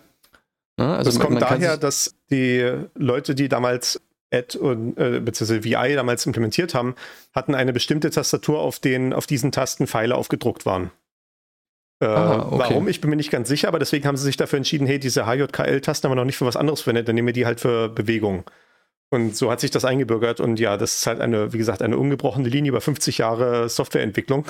[0.77, 3.99] Ja, Also das man- kommt man daher, dass die Leute, die damals
[4.35, 6.95] Ad und äh, beziehungsweise VI damals implementiert haben,
[7.33, 10.91] hatten eine bestimmte Tastatur, auf denen auf diesen Tasten Pfeile aufgedruckt waren.
[12.01, 12.57] Äh, Ah, okay.
[12.59, 12.87] Warum?
[12.89, 15.25] Ich bin mir nicht ganz sicher, aber deswegen haben sie sich dafür entschieden, hey, diese
[15.25, 17.89] HJKL-Tasten haben wir noch nicht für was anderes verwendet, dann nehmen wir die halt für
[17.89, 18.43] Bewegung.
[19.09, 21.97] Und so hat sich das eingebürgert und ja, das ist halt eine, wie gesagt, eine
[21.97, 24.45] ungebrochene Linie über 50 Jahre Softwareentwicklung.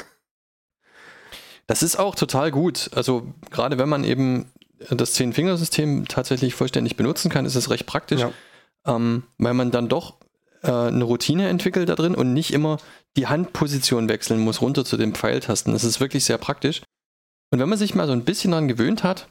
[1.67, 2.89] Das ist auch total gut.
[2.95, 4.51] Also gerade wenn man eben
[4.89, 8.31] das Zehn-Fingersystem tatsächlich vollständig benutzen kann, ist es recht praktisch, Ja.
[8.85, 10.15] Ähm, weil man dann doch
[10.63, 12.77] äh, eine Routine entwickelt da drin und nicht immer
[13.17, 15.73] die Handposition wechseln muss runter zu den Pfeiltasten.
[15.73, 16.81] Das ist wirklich sehr praktisch.
[17.51, 19.27] Und wenn man sich mal so ein bisschen daran gewöhnt hat,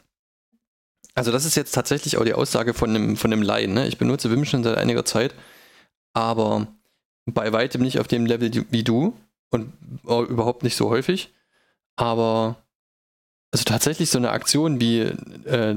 [1.15, 3.75] also das ist jetzt tatsächlich auch die Aussage von einem, von einem Laien.
[3.75, 3.87] Ne?
[3.87, 5.35] Ich benutze Vim schon seit einiger Zeit,
[6.13, 6.67] aber
[7.27, 9.17] bei weitem nicht auf dem Level wie du
[9.51, 11.33] und überhaupt nicht so häufig.
[11.97, 12.57] Aber
[13.53, 15.77] also tatsächlich so eine Aktion wie äh,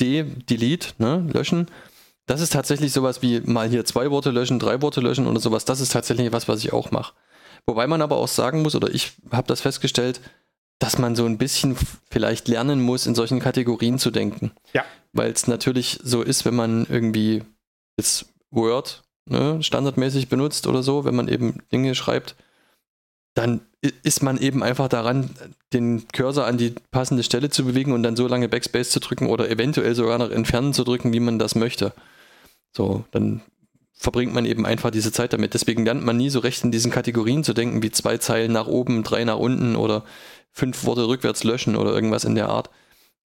[0.00, 1.66] D, Delete, ne, löschen,
[2.30, 5.64] das ist tatsächlich sowas wie mal hier zwei Worte löschen, drei Worte löschen oder sowas.
[5.64, 7.12] Das ist tatsächlich was, was ich auch mache.
[7.66, 10.20] Wobei man aber auch sagen muss, oder ich habe das festgestellt,
[10.78, 11.76] dass man so ein bisschen
[12.08, 14.52] vielleicht lernen muss, in solchen Kategorien zu denken.
[14.72, 14.84] Ja.
[15.12, 17.42] Weil es natürlich so ist, wenn man irgendwie
[17.98, 22.36] jetzt Word ne, standardmäßig benutzt oder so, wenn man eben Dinge schreibt,
[23.34, 25.30] dann ist man eben einfach daran,
[25.72, 29.26] den Cursor an die passende Stelle zu bewegen und dann so lange Backspace zu drücken
[29.26, 31.92] oder eventuell sogar noch entfernen zu drücken, wie man das möchte.
[32.72, 33.42] So, dann
[33.92, 35.54] verbringt man eben einfach diese Zeit damit.
[35.54, 38.66] Deswegen lernt man nie so recht in diesen Kategorien zu denken, wie zwei Zeilen nach
[38.66, 40.04] oben, drei nach unten oder
[40.50, 42.70] fünf Worte rückwärts löschen oder irgendwas in der Art.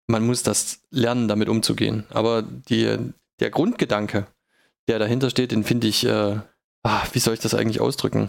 [0.06, 2.04] Man muss das lernen, damit umzugehen.
[2.10, 2.98] Aber die,
[3.40, 4.26] der Grundgedanke,
[4.88, 6.40] der dahinter steht, den finde ich, äh,
[6.82, 8.28] ah, wie soll ich das eigentlich ausdrücken?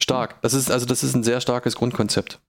[0.00, 0.40] Stark.
[0.42, 2.40] Das ist, also das ist ein sehr starkes Grundkonzept.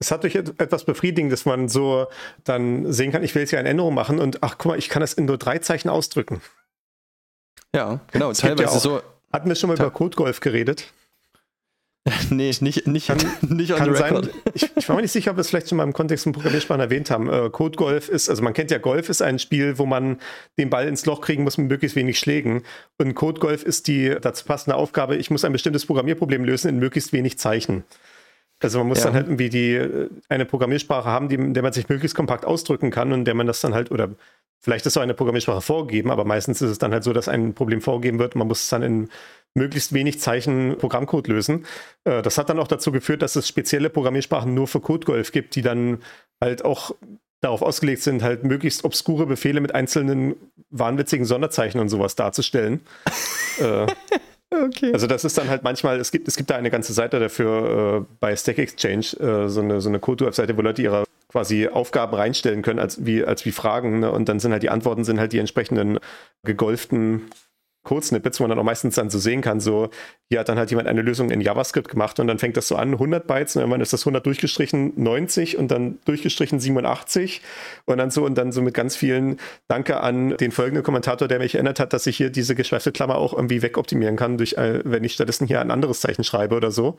[0.00, 2.06] Es hat durch et- etwas befriedigend, dass man so
[2.42, 4.88] dann sehen kann, ich will jetzt hier eine Änderung machen und ach guck mal, ich
[4.88, 6.40] kann das in nur drei Zeichen ausdrücken.
[7.74, 8.30] Ja, genau.
[8.30, 9.00] Es Teilweise ja so.
[9.32, 10.86] Hatten wir schon mal über Codegolf geredet?
[12.30, 15.36] Nee, nicht, nicht, Kann- nicht on Kann sein, ich, ich war mir nicht sicher, ob
[15.36, 17.28] wir es vielleicht schon mal im Kontext von Programmiersprachen erwähnt haben.
[17.28, 20.18] Äh, Codegolf ist, also man kennt ja Golf ist ein Spiel, wo man
[20.58, 22.62] den Ball ins Loch kriegen muss mit möglichst wenig Schlägen.
[22.98, 27.12] Und Codegolf ist die dazu passende Aufgabe, ich muss ein bestimmtes Programmierproblem lösen in möglichst
[27.12, 27.84] wenig Zeichen.
[28.62, 29.04] Also man muss Ja.
[29.04, 32.46] dann halt irgendwie die, äh, eine Programmiersprache haben, die, in der man sich möglichst kompakt
[32.46, 34.08] ausdrücken kann und in der man das dann halt, oder
[34.60, 37.54] vielleicht ist so eine Programmiersprache vorgegeben, aber meistens ist es dann halt so, dass ein
[37.54, 39.08] Problem vorgegeben wird und man muss es dann in
[39.54, 41.66] möglichst wenig Zeichen Programmcode lösen.
[42.04, 45.56] Äh, Das hat dann auch dazu geführt, dass es spezielle Programmiersprachen nur für Codegolf gibt,
[45.56, 45.98] die dann
[46.40, 46.94] halt auch
[47.40, 50.36] darauf ausgelegt sind, halt möglichst obskure Befehle mit einzelnen
[50.68, 52.80] wahnwitzigen Sonderzeichen und sowas darzustellen.
[53.58, 53.86] äh,
[54.52, 54.92] Okay.
[54.92, 58.00] also das ist dann halt manchmal, es gibt, es gibt da eine ganze Seite dafür
[58.00, 62.14] äh, bei Stack Exchange, äh, so eine, so eine Code-Webseite, wo Leute ihre quasi Aufgaben
[62.14, 64.00] reinstellen können als wie, als wie Fragen.
[64.00, 64.10] Ne?
[64.10, 65.98] Und dann sind halt die Antworten sind halt die entsprechenden
[66.44, 67.30] gegolften
[67.82, 69.88] Code-Snippets, wo man dann auch meistens dann so sehen kann, so,
[70.28, 72.76] hier hat dann halt jemand eine Lösung in JavaScript gemacht und dann fängt das so
[72.76, 77.40] an, 100 Bytes und irgendwann ist das 100 durchgestrichen 90 und dann durchgestrichen 87
[77.86, 81.38] und dann so und dann so mit ganz vielen Danke an den folgenden Kommentator, der
[81.38, 84.82] mich erinnert hat, dass ich hier diese geschweifte Klammer auch irgendwie wegoptimieren kann, durch, äh,
[84.84, 86.98] wenn ich stattdessen hier ein anderes Zeichen schreibe oder so.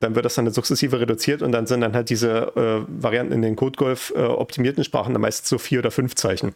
[0.00, 3.42] Dann wird das dann sukzessive reduziert und dann sind dann halt diese äh, Varianten in
[3.42, 6.54] den Codegolf äh, optimierten Sprachen dann meistens so vier oder fünf Zeichen.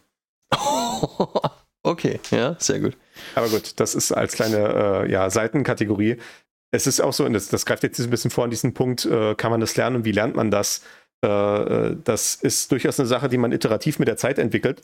[1.86, 2.96] okay, ja, sehr gut.
[3.34, 6.16] Aber gut, das ist als kleine äh, ja, Seitenkategorie.
[6.70, 9.06] Es ist auch so, und das, das greift jetzt ein bisschen vor an diesen Punkt,
[9.06, 10.82] äh, kann man das lernen und wie lernt man das?
[11.24, 14.82] Äh, äh, das ist durchaus eine Sache, die man iterativ mit der Zeit entwickelt.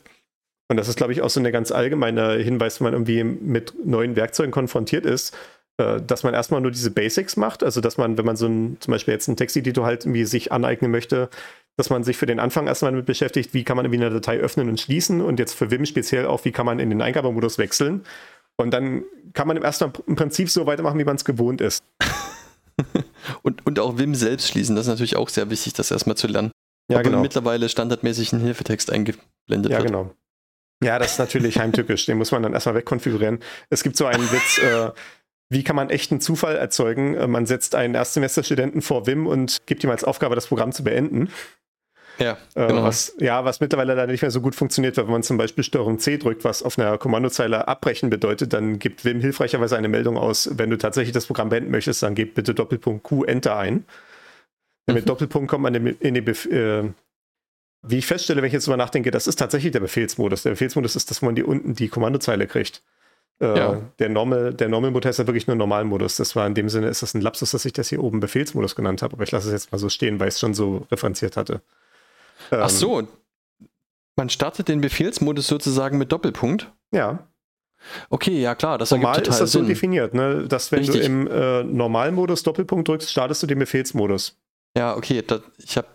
[0.69, 3.73] Und das ist, glaube ich, auch so eine ganz allgemeine Hinweis, wenn man irgendwie mit
[3.85, 5.35] neuen Werkzeugen konfrontiert ist,
[5.77, 7.63] äh, dass man erstmal nur diese Basics macht.
[7.63, 10.51] Also, dass man, wenn man so ein, zum Beispiel jetzt einen Texteditor halt irgendwie sich
[10.51, 11.29] aneignen möchte,
[11.77, 14.37] dass man sich für den Anfang erstmal damit beschäftigt, wie kann man irgendwie eine Datei
[14.37, 17.57] öffnen und schließen und jetzt für Vim speziell auch, wie kann man in den Eingabemodus
[17.57, 18.03] wechseln.
[18.55, 19.03] Und dann
[19.33, 21.83] kann man im ersten im Prinzip so weitermachen, wie man es gewohnt ist.
[23.43, 26.27] Und, und auch Wim selbst schließen, das ist natürlich auch sehr wichtig, das erstmal zu
[26.27, 26.51] lernen.
[26.89, 27.21] Ja, Obwohl genau.
[27.21, 29.87] mittlerweile standardmäßig ein Hilfetext eingeblendet Ja, wird.
[29.87, 30.11] genau.
[30.83, 32.05] Ja, das ist natürlich heimtückisch.
[32.05, 33.39] Den muss man dann erstmal wegkonfigurieren.
[33.69, 34.91] Es gibt so einen Witz, äh,
[35.49, 37.15] wie kann man echten Zufall erzeugen?
[37.15, 40.83] Äh, man setzt einen Erstsemesterstudenten vor Vim und gibt ihm als Aufgabe, das Programm zu
[40.83, 41.29] beenden.
[42.19, 42.83] Ja, Äh, genau.
[42.83, 45.63] was, ja, was mittlerweile leider nicht mehr so gut funktioniert, weil wenn man zum Beispiel
[45.63, 50.17] Steuerung C drückt, was auf einer Kommandozeile abbrechen bedeutet, dann gibt Vim hilfreicherweise eine Meldung
[50.17, 53.85] aus, wenn du tatsächlich das Programm beenden möchtest, dann gib bitte Doppelpunkt Q Enter ein.
[54.85, 55.07] Mit Mhm.
[55.07, 56.83] Doppelpunkt kommt man in, den Bef äh,
[57.85, 60.43] wie ich feststelle, wenn ich jetzt drüber nachdenke, das ist tatsächlich der Befehlsmodus.
[60.43, 62.81] Der Befehlsmodus ist, dass man die unten die Kommandozeile kriegt.
[63.41, 63.81] Äh, Ja.
[63.99, 66.15] Der Normal, der Normal-Mode heißt ja wirklich nur Normalmodus.
[66.17, 68.75] Das war in dem Sinne, ist das ein Lapsus, dass ich das hier oben Befehlsmodus
[68.75, 70.85] genannt habe, aber ich lasse es jetzt mal so stehen, weil ich es schon so
[70.91, 71.61] referenziert hatte.
[72.51, 73.07] Ach Ähm, so,
[74.15, 76.71] Man startet den Befehlsmodus sozusagen mit Doppelpunkt.
[76.93, 77.27] Ja.
[78.09, 79.67] Okay, ja klar, das Normal ergibt ist total das so Sinn.
[79.67, 80.47] definiert, ne?
[80.47, 81.01] dass wenn Richtig.
[81.01, 84.37] du im äh, Normalmodus Doppelpunkt drückst, startest du den Befehlsmodus.
[84.77, 85.87] Ja, okay, das, ich habe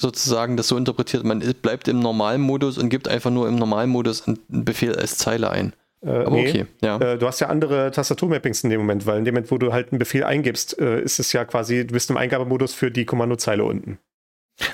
[0.00, 4.26] sozusagen das so interpretiert, man ist- bleibt im Normalmodus und gibt einfach nur im Normalmodus
[4.26, 5.74] einen einen Befehl als Zeile ein.
[6.00, 6.48] Äh, Aber nee.
[6.48, 6.96] okay, ja.
[6.98, 9.72] Äh, du hast ja andere Tastaturmappings in dem Moment, weil in dem Moment, wo du
[9.72, 13.04] halt einen Befehl eingibst, äh, ist es ja quasi, du bist im Eingabemodus für die
[13.04, 13.98] Kommandozeile unten.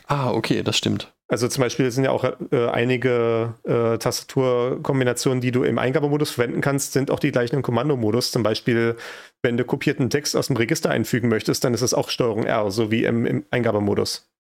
[0.07, 1.13] Ah, okay, das stimmt.
[1.29, 6.63] Also zum Beispiel sind ja auch äh, einige äh, Tastaturkombinationen, die du im Eingabemodus verwenden
[6.63, 8.33] kannst, sind auch die gleichen im Kommandomodus.
[8.33, 8.97] Zum Beispiel,
[9.43, 12.71] wenn du kopierten Text aus dem Register einfügen möchtest, dann ist es auch Steuerung R,
[12.71, 14.31] so wie im, im Eingabemodus.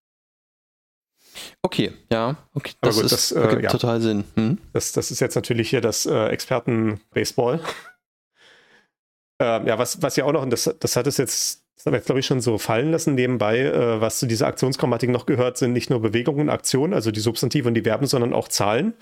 [1.63, 3.71] Okay, ja, okay, das, gut, ist, das, äh, ergibt ja.
[3.71, 4.25] total Sinn.
[4.35, 4.59] Hm?
[4.73, 7.61] Das, das ist jetzt natürlich hier das äh, Experten-Baseball.
[9.41, 11.93] ähm, ja, was, was ja auch noch, und das, das hat es jetzt, das haben
[11.93, 15.27] wir jetzt, glaube ich, schon so fallen lassen nebenbei, äh, was zu dieser Aktionsgrammatik noch
[15.27, 18.49] gehört, sind nicht nur Bewegungen und Aktionen, also die Substantive und die Verben, sondern auch
[18.49, 18.95] Zahlen,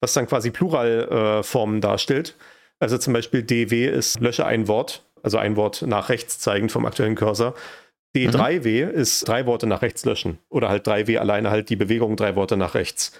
[0.00, 2.36] was dann quasi Pluralformen äh, darstellt.
[2.80, 6.84] Also zum Beispiel DW ist lösche ein Wort, also ein Wort nach rechts zeigend vom
[6.84, 7.54] aktuellen Cursor.
[8.14, 10.38] D3W ist drei Worte nach rechts löschen.
[10.50, 13.18] Oder halt 3W alleine halt die Bewegung drei Worte nach rechts.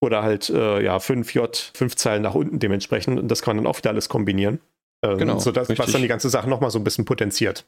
[0.00, 3.20] Oder halt, äh, ja, 5J, fünf Zeilen nach unten dementsprechend.
[3.20, 4.60] Und das kann man dann auch wieder alles kombinieren.
[5.02, 7.64] Ähm, Genau, So dass, was dann die ganze Sache nochmal so ein bisschen potenziert.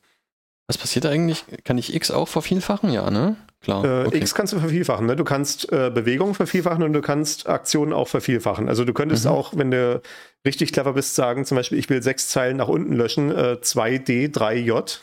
[0.71, 1.45] Was passiert eigentlich?
[1.65, 2.93] Kann ich X auch vervielfachen?
[2.93, 3.35] Ja, ne?
[3.61, 3.85] Klar.
[3.85, 4.19] Äh, okay.
[4.19, 5.05] X kannst du vervielfachen.
[5.05, 5.17] Ne?
[5.17, 8.69] Du kannst äh, Bewegungen vervielfachen und du kannst Aktionen auch vervielfachen.
[8.69, 9.31] Also du könntest Mhm.
[9.33, 10.01] auch, wenn du
[10.47, 14.29] richtig clever bist, sagen, zum Beispiel, ich will sechs Zeilen nach unten löschen, äh, 2D,
[14.29, 15.01] 3J.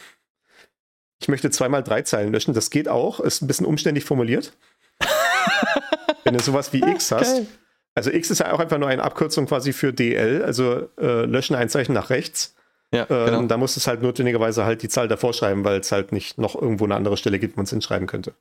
[1.20, 2.54] Ich möchte zweimal drei Zeilen löschen.
[2.54, 3.20] Das geht auch.
[3.20, 4.54] Ist ein bisschen umständlich formuliert.
[6.24, 7.34] wenn du sowas wie X hast.
[7.34, 7.48] Geil.
[7.94, 11.58] Also X ist ja auch einfach nur eine Abkürzung quasi für DL, also äh, löschen
[11.58, 12.56] ein Zeichen nach rechts.
[12.94, 13.42] Ja, Ähm, genau.
[13.44, 16.56] Da muss es halt notwendigerweise halt die Zahl davor schreiben, weil es halt nicht noch
[16.56, 18.34] irgendwo eine andere Stelle gibt, wo man es hinschreiben könnte.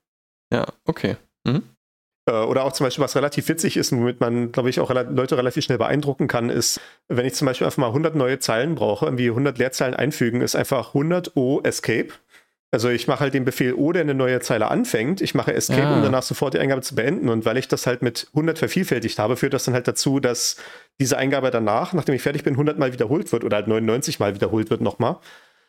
[0.52, 1.16] Ja, okay.
[1.44, 1.64] Mhm.
[2.28, 4.90] Äh, Oder auch zum Beispiel, was relativ witzig ist, und womit man, glaube ich, auch
[4.90, 8.38] rela Leute relativ schnell beeindrucken kann, ist, wenn ich zum Beispiel einfach mal 100 neue
[8.38, 12.08] Zeilen brauche, irgendwie 100 Leerzeilen einfügen, ist einfach 100 O Escape.
[12.72, 15.20] Also ich mache halt den Befehl O, der eine neue Zeile anfängt.
[15.20, 15.96] Ich mache Escape, Ah.
[15.96, 17.28] um danach sofort die Eingabe zu beenden.
[17.28, 20.56] Und weil ich das halt mit 100 vervielfältigt habe, führt das dann halt dazu, dass
[21.00, 24.34] diese Eingabe danach, nachdem ich fertig bin, 100 Mal wiederholt wird oder halt 99 Mal
[24.34, 25.16] wiederholt wird nochmal.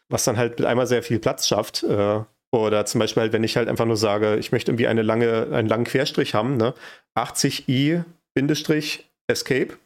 [0.10, 1.84] Was dann halt mit einmal sehr viel Platz schafft.
[1.84, 2.22] Äh,
[2.54, 5.50] Oder zum Beispiel halt, wenn ich halt einfach nur sage, ich möchte irgendwie eine lange,
[5.52, 6.74] einen langen Querstrich haben, ne?
[7.16, 9.78] 80i Bindestrich Escape.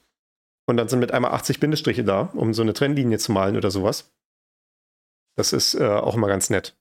[0.68, 3.72] Und dann sind mit einmal 80 Bindestriche da, um so eine Trennlinie zu malen oder
[3.72, 4.12] sowas.
[5.36, 6.76] Das ist äh, auch immer ganz nett.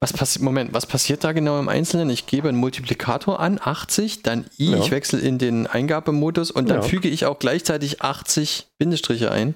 [0.00, 2.08] Was passiert, Moment, was passiert da genau im Einzelnen?
[2.10, 4.78] Ich gebe einen Multiplikator an, 80, dann i, Ja.
[4.78, 6.82] ich wechsle in den Eingabemodus und dann Ja.
[6.82, 9.54] füge ich auch gleichzeitig 80 Bindestriche ein.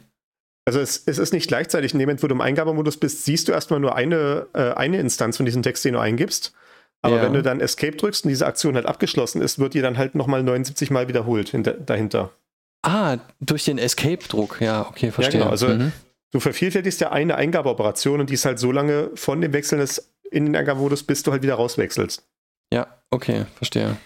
[0.64, 3.46] Also es, es ist nicht gleichzeitig, in dem Moment, wo du im Eingabemodus bist, siehst
[3.48, 6.52] du erstmal nur eine, äh, eine Instanz von diesem Text, den du eingibst.
[7.02, 7.22] Aber Ja.
[7.22, 10.14] wenn du dann Escape drückst und diese Aktion halt abgeschlossen ist, wird die dann halt
[10.16, 12.30] nochmal 79 Mal wiederholt hinter, dahinter.
[12.82, 14.60] Ah, durch den Escape-Druck.
[14.60, 15.38] Ja, okay, verstehe.
[15.40, 15.92] genau, also- mhm.
[16.32, 20.11] Du vervielfältigst ja eine Eingabeoperation und die ist halt so lange von dem Wechseln des
[20.32, 22.24] in den Eingabemodus, bis du halt wieder rauswechselst.
[22.72, 23.96] Ja, okay, verstehe.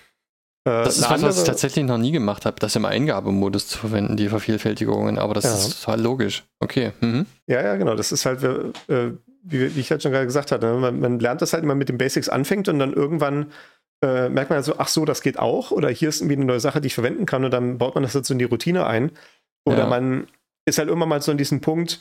[0.64, 3.68] Äh, Das ist was, was ich andere- tatsächlich noch nie gemacht habe, das im Eingabemodus
[3.68, 5.54] zu verwenden, die Vervielfältigungen, aber das Ja.
[5.54, 6.44] ist total logisch.
[6.60, 6.92] Okay.
[7.00, 7.26] Mhm.
[7.46, 7.94] Ja, ja, genau.
[7.94, 9.12] Das ist halt, äh,
[9.42, 10.74] wie, wie ich halt schon gerade gesagt hatte, ne?
[10.78, 13.52] man, man lernt das halt immer mit den Basics anfängt und dann irgendwann
[14.04, 16.60] äh, merkt man so, ach so, das geht auch oder hier ist irgendwie eine neue
[16.60, 18.84] Sache, die ich verwenden kann und dann baut man das jetzt so in die Routine
[18.86, 19.10] ein.
[19.64, 19.86] Oder Ja.
[19.86, 20.26] man
[20.66, 22.00] ist halt irgendwann mal so in diesem Punkt,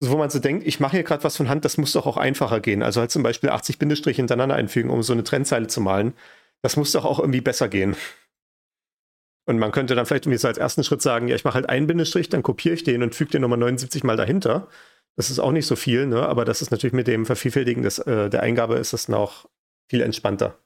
[0.00, 2.16] wo man so denkt, ich mache hier gerade was von Hand, das muss doch auch
[2.16, 2.82] einfacher gehen.
[2.82, 6.14] Also halt zum Beispiel 80 Bindestriche hintereinander einfügen, um so eine Trennzeile zu malen.
[6.62, 7.96] Das muss doch auch irgendwie besser gehen.
[9.46, 11.68] Und man könnte dann vielleicht irgendwie so als ersten Schritt sagen, ja, ich mache halt
[11.68, 14.68] einen Bindestrich, dann kopiere ich den und füge den nochmal 79 Mal dahinter.
[15.14, 16.26] Das ist auch nicht so viel, ne?
[16.26, 19.48] aber das ist natürlich mit dem Vervielfältigen des, äh, der Eingabe ist das noch
[19.88, 20.58] viel entspannter.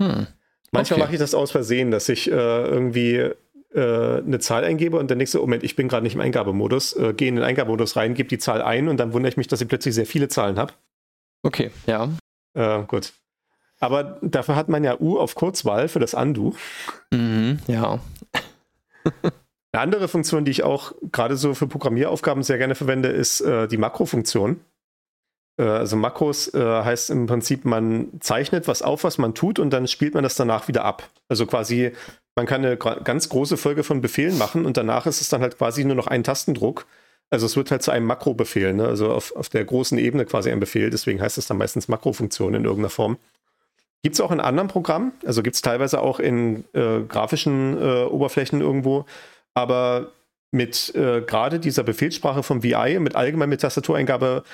[0.00, 0.26] Hm.
[0.70, 1.06] Manchmal Okay.
[1.06, 3.30] mache ich das aus Versehen, dass ich äh, irgendwie
[3.74, 6.20] äh, eine Zahl eingebe und dann denkst du, oh Moment, ich bin gerade nicht im
[6.20, 9.36] Eingabemodus, äh, gehe in den Eingabemodus rein, gebe die Zahl ein und dann wundere ich
[9.36, 10.72] mich, dass ich plötzlich sehr viele Zahlen habe.
[11.42, 12.08] Okay, ja.
[12.54, 13.12] Äh, gut.
[13.80, 16.54] Aber dafür hat man ja U auf Kurzwahl für das Undo.
[17.10, 17.98] Mhm, ja.
[19.72, 23.66] Eine andere Funktion, die ich auch gerade so für Programmieraufgaben sehr gerne verwende, ist äh,
[23.66, 24.60] die Makrofunktion.
[25.58, 29.70] Äh, also Makros äh, heißt im Prinzip, man zeichnet was auf, was man tut und
[29.70, 31.08] dann spielt man das danach wieder ab.
[31.28, 31.92] Also quasi,
[32.34, 35.58] man kann eine ganz große Folge von Befehlen machen und danach ist es dann halt
[35.58, 36.86] quasi nur noch ein Tastendruck.
[37.30, 38.86] Also es wird halt zu einem Makrobefehl, ne?
[38.86, 42.54] also auf, auf der großen Ebene quasi ein Befehl, deswegen heißt es dann meistens Makrofunktion
[42.54, 43.18] in irgendeiner Form.
[44.02, 48.04] Gibt es auch in anderen Programmen, also gibt es teilweise auch in äh, grafischen äh,
[48.04, 49.06] Oberflächen irgendwo,
[49.54, 50.12] aber
[50.50, 54.44] mit äh, gerade dieser Befehlssprache vom VI, mit allgemein mit Tastatureingabe,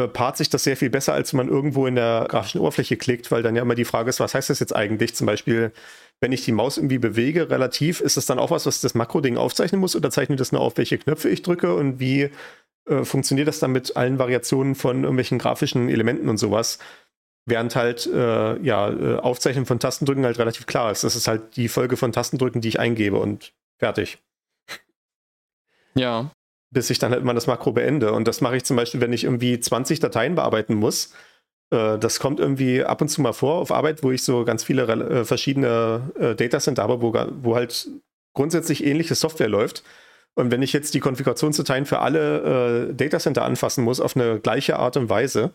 [0.00, 2.96] äh, paart sich das sehr viel besser, als wenn man irgendwo in der grafischen Oberfläche
[2.96, 5.14] klickt, weil dann ja immer die Frage ist, was heißt das jetzt eigentlich?
[5.14, 5.72] Zum Beispiel,
[6.20, 9.36] wenn ich die Maus irgendwie bewege, relativ, ist das dann auch was, was das Makro-Ding
[9.36, 12.30] aufzeichnen muss oder zeichnet das nur auf, welche Knöpfe ich drücke und wie
[12.88, 16.78] äh, funktioniert das dann mit allen Variationen von irgendwelchen grafischen Elementen und sowas?
[17.46, 21.04] Während halt, äh, ja, äh, Aufzeichnen von Tastendrücken halt relativ klar ist.
[21.04, 24.18] Das ist halt die Folge von Tastendrücken, die ich eingebe und fertig.
[25.94, 26.30] Ja.
[26.72, 28.12] Bis ich dann halt immer das Makro beende.
[28.12, 31.12] Und das mache ich zum Beispiel, wenn ich irgendwie 20 Dateien bearbeiten muss.
[31.70, 34.64] Äh, das kommt irgendwie ab und zu mal vor auf Arbeit, wo ich so ganz
[34.64, 37.12] viele äh, verschiedene äh, Datacenter habe, wo,
[37.42, 37.88] wo halt
[38.34, 39.82] grundsätzlich ähnliche Software läuft.
[40.34, 44.78] Und wenn ich jetzt die Konfigurationsdateien für alle äh, Datacenter anfassen muss auf eine gleiche
[44.78, 45.50] Art und Weise,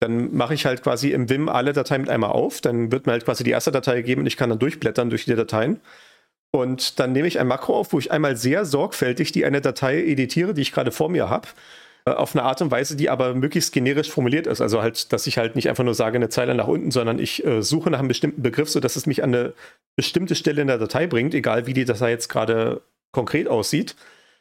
[0.00, 2.60] dann mache ich halt quasi im Vim alle Dateien mit einmal auf.
[2.60, 5.24] Dann wird mir halt quasi die erste Datei gegeben und ich kann dann durchblättern durch
[5.24, 5.80] die Dateien.
[6.54, 10.04] Und dann nehme ich ein Makro auf, wo ich einmal sehr sorgfältig die eine Datei
[10.04, 11.48] editiere, die ich gerade vor mir habe,
[12.06, 14.60] äh, auf eine Art und Weise, die aber möglichst generisch formuliert ist.
[14.60, 17.44] Also halt, dass ich halt nicht einfach nur sage eine Zeile nach unten, sondern ich
[17.44, 19.52] äh, suche nach einem bestimmten Begriff, sodass es mich an eine
[19.96, 23.96] bestimmte Stelle in der Datei bringt, egal wie die Datei jetzt gerade konkret aussieht.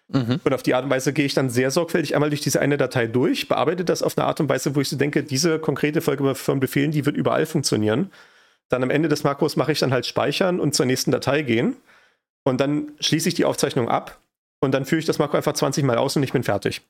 [0.10, 0.40] Mhm.
[0.44, 2.78] Und auf die Art und Weise gehe ich dann sehr sorgfältig einmal durch diese eine
[2.78, 6.02] Datei durch, bearbeite das auf eine Art und Weise, wo ich so denke, diese konkrete
[6.02, 8.12] Folge von Befehlen, die wird überall funktionieren.
[8.70, 11.76] Dann am Ende des Makros mache ich dann halt speichern und zur nächsten Datei gehen.
[12.44, 14.20] Und dann schließe ich die Aufzeichnung ab
[14.62, 16.82] und dann führe ich das Makro einfach 20 Mal aus und ich bin fertig.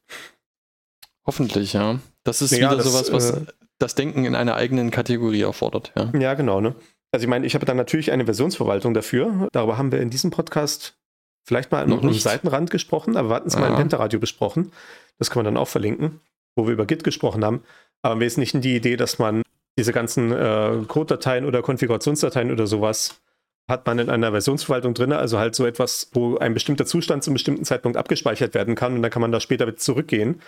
[1.25, 1.99] Hoffentlich, ja.
[2.23, 3.45] Das ist ja, wieder das, sowas, was äh,
[3.79, 6.11] das Denken in einer eigenen Kategorie erfordert, ja.
[6.17, 6.75] Ja, genau, ne?
[7.11, 9.47] Also ich meine, ich habe dann natürlich eine Versionsverwaltung dafür.
[9.51, 10.97] Darüber haben wir in diesem Podcast
[11.45, 14.71] vielleicht mal noch am Seitenrand gesprochen, aber wir hatten es mal im Pentaradio besprochen.
[15.19, 16.21] Das kann man dann auch verlinken,
[16.55, 17.63] wo wir über Git gesprochen haben.
[18.01, 19.43] Aber im Wesentlichen die Idee, dass man
[19.77, 23.21] diese ganzen äh, Code-Dateien oder Konfigurationsdateien oder sowas
[23.67, 27.29] hat man in einer Versionsverwaltung drin, also halt so etwas, wo ein bestimmter Zustand zu
[27.29, 30.41] einem bestimmten Zeitpunkt abgespeichert werden kann und dann kann man da später wieder zurückgehen.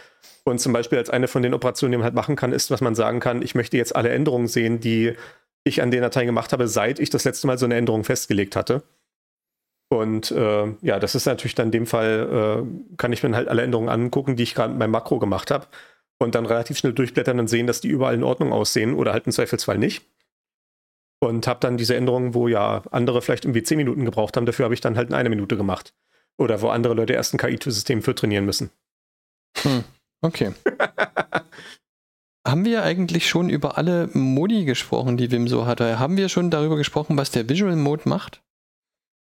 [0.43, 2.81] Und zum Beispiel als eine von den Operationen, die man halt machen kann, ist, was
[2.81, 5.13] man sagen kann, ich möchte jetzt alle Änderungen sehen, die
[5.63, 8.55] ich an den Dateien gemacht habe, seit ich das letzte Mal so eine Änderung festgelegt
[8.55, 8.83] hatte.
[9.89, 13.47] Und äh, ja, das ist natürlich dann in dem Fall, äh, kann ich mir halt
[13.47, 15.67] alle Änderungen angucken, die ich gerade beim Makro gemacht habe
[16.19, 19.25] und dann relativ schnell durchblättern und sehen, dass die überall in Ordnung aussehen oder halt
[19.25, 20.03] im Zweifelsfall nicht
[21.27, 24.65] und habe dann diese Änderungen, wo ja andere vielleicht irgendwie 10 Minuten gebraucht haben, dafür
[24.65, 25.93] habe ich dann halt in einer Minute gemacht.
[26.37, 28.69] Oder wo andere Leute erst ein KI-System für trainieren müssen.
[29.59, 29.83] Hm,
[30.21, 30.51] okay.
[32.47, 35.97] Haben wir eigentlich schon über alle Modi gesprochen, die Wim so hatte?
[35.97, 38.43] Haben wir schon darüber gesprochen, was der Visual Mode macht?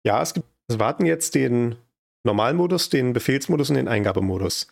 [0.05, 1.77] Ja, es gibt, es warten jetzt den
[2.25, 4.67] Normalmodus, den Befehlsmodus und den Eingabemodus.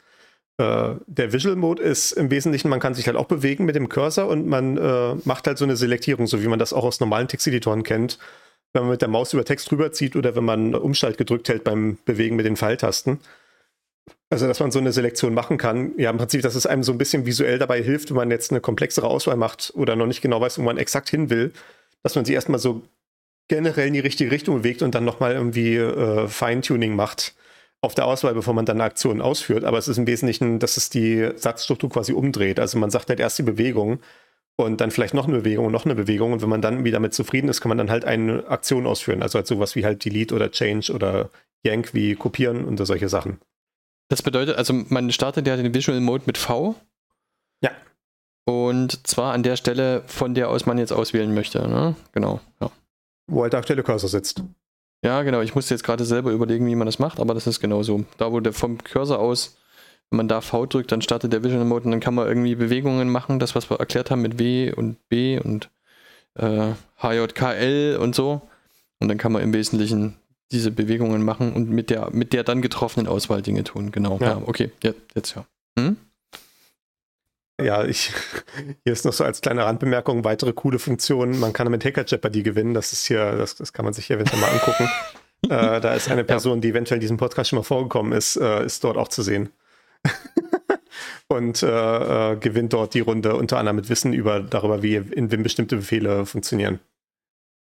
[0.59, 3.89] Äh, der Visual Mode ist im Wesentlichen, man kann sich halt auch bewegen mit dem
[3.89, 7.01] Cursor und man äh, macht halt so eine Selektierung, so wie man das auch aus
[7.01, 8.19] normalen Texteditoren kennt.
[8.73, 11.99] Wenn man mit der Maus über Text rüberzieht oder wenn man Umschalt gedrückt hält beim
[12.05, 13.21] Bewegen mit den Pfeiltasten.
[14.31, 15.93] Also, dass man so eine Selektion machen kann.
[15.99, 18.51] Ja, im Prinzip, dass es einem so ein bisschen visuell dabei hilft, wenn man jetzt
[18.51, 21.53] eine komplexere Auswahl macht oder noch nicht genau weiß, wo man exakt hin will,
[22.03, 22.83] dass man sie erstmal so
[23.49, 27.35] generell in die richtige Richtung bewegt und dann nochmal irgendwie äh, Feintuning macht
[27.83, 29.65] auf der Auswahl, bevor man dann eine Aktion ausführt.
[29.65, 32.61] Aber es ist im Wesentlichen, dass es die Satzstruktur quasi umdreht.
[32.61, 33.99] Also man sagt halt erst die Bewegung
[34.57, 36.33] und dann vielleicht noch eine Bewegung und noch eine Bewegung.
[36.33, 39.23] Und wenn man dann wieder damit zufrieden ist, kann man dann halt eine Aktion ausführen.
[39.23, 41.31] Also halt sowas wie halt Delete oder Change oder
[41.65, 43.41] Yank wie kopieren und solche Sachen.
[44.09, 46.77] Das bedeutet, also man startet ja den Visual Mode mit V.
[47.63, 47.71] Ja.
[48.45, 51.67] Und zwar an der Stelle, von der aus man jetzt auswählen möchte.
[51.67, 51.97] Ne?
[52.13, 52.41] Genau.
[52.61, 52.71] Ja.
[53.27, 54.43] Wo halt der aktuelle Cursor sitzt.
[55.05, 55.41] Ja, genau.
[55.41, 58.05] Ich musste jetzt gerade selber überlegen, wie man das macht, aber das ist genau so.
[58.19, 59.57] Da, wo der vom Cursor aus,
[60.11, 62.55] wenn man da V drückt, dann startet der Visual Mode und dann kann man irgendwie
[62.55, 65.71] Bewegungen machen, das, was wir erklärt haben mit W und B und
[66.35, 68.43] äh, HJKL und so.
[69.01, 70.17] Und dann kann man im Wesentlichen
[70.53, 73.91] diese Bewegungen machen und mit der, mit der dann getroffenen Auswahl Dinge tun.
[73.91, 74.19] Genau.
[74.21, 74.71] Ja, ja okay.
[74.85, 75.45] Ja, jetzt ja.
[75.79, 75.97] Hm?
[77.63, 78.13] Ja, ich,
[78.85, 81.39] hier ist noch so als kleine Randbemerkung weitere coole Funktionen.
[81.39, 82.75] Man kann mit Hacker Jeopardy gewinnen.
[82.75, 84.89] Das ist hier, das, das kann man sich eventuell mal angucken.
[85.49, 88.65] äh, da ist eine Person, die eventuell in diesem Podcast schon mal vorgekommen ist, äh,
[88.65, 89.51] ist dort auch zu sehen.
[91.29, 95.31] Und äh, äh, gewinnt dort die Runde unter anderem mit Wissen über darüber, wie in
[95.31, 96.79] Wim bestimmte Befehle funktionieren.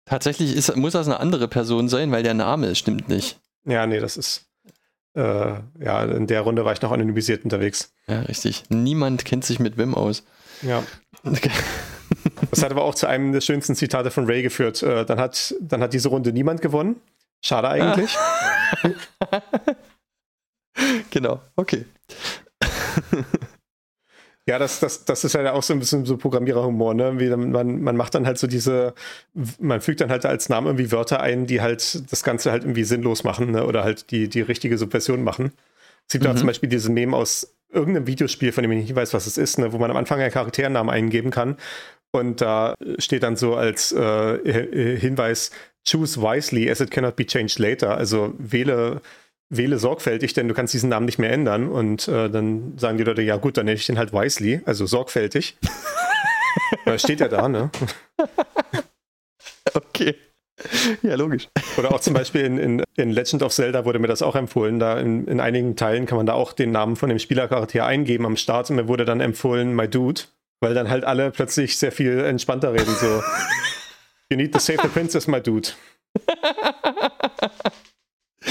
[0.05, 3.41] Tatsächlich ist, muss das eine andere Person sein, weil der Name stimmt nicht.
[3.65, 4.48] Ja, nee, das ist
[5.19, 7.93] äh, ja, in der Runde war ich noch anonymisiert unterwegs.
[8.07, 8.65] Ja, richtig.
[8.69, 10.25] Niemand kennt sich mit Wim aus.
[10.63, 10.85] Ja.
[12.51, 14.83] Das hat aber auch zu einem der schönsten Zitate von Ray geführt.
[14.83, 16.97] Äh, dann, hat, dann hat diese Runde niemand gewonnen.
[17.45, 18.17] Schade eigentlich.
[21.11, 21.85] genau, okay.
[24.49, 27.21] Ja, das, das, das ist halt auch so ein bisschen so Programmiererhumor, ne?
[27.21, 28.95] Wie man, man macht dann halt so diese,
[29.61, 32.85] man fügt dann halt als Namen irgendwie Wörter ein, die halt das Ganze halt irgendwie
[32.85, 33.67] sinnlos machen, ne?
[33.67, 35.53] Oder halt die, die richtige Subversion machen.
[36.07, 36.29] Es gibt mhm.
[36.29, 39.37] da zum Beispiel diese Meme aus irgendeinem Videospiel, von dem ich nicht weiß, was es
[39.37, 41.59] ist, ne, wo man am Anfang einen Charakternamen eingeben kann.
[42.11, 45.51] Und da steht dann so als äh, Hinweis,
[45.87, 47.99] choose wisely as it cannot be changed later.
[47.99, 49.03] Also wähle,
[49.51, 51.69] wähle sorgfältig, denn du kannst diesen Namen nicht mehr ändern.
[51.69, 54.87] Und äh, dann sagen die Leute, ja gut, dann nenne ich den halt wisely, also
[54.87, 55.57] sorgfältig.
[56.85, 57.71] da steht ja da, ne?
[59.75, 60.15] Okay.
[61.03, 61.49] Ja, logisch.
[61.77, 64.79] Oder auch zum Beispiel in, in, in, Legend of Zelda wurde mir das auch empfohlen.
[64.79, 68.27] Da in, in einigen Teilen kann man da auch den Namen von dem Spielercharakter eingeben
[68.27, 70.23] am Start und mir wurde dann empfohlen, my dude,
[70.61, 72.95] weil dann halt alle plötzlich sehr viel entspannter reden.
[72.95, 73.23] So,
[74.31, 75.69] you need to save the princess, my dude.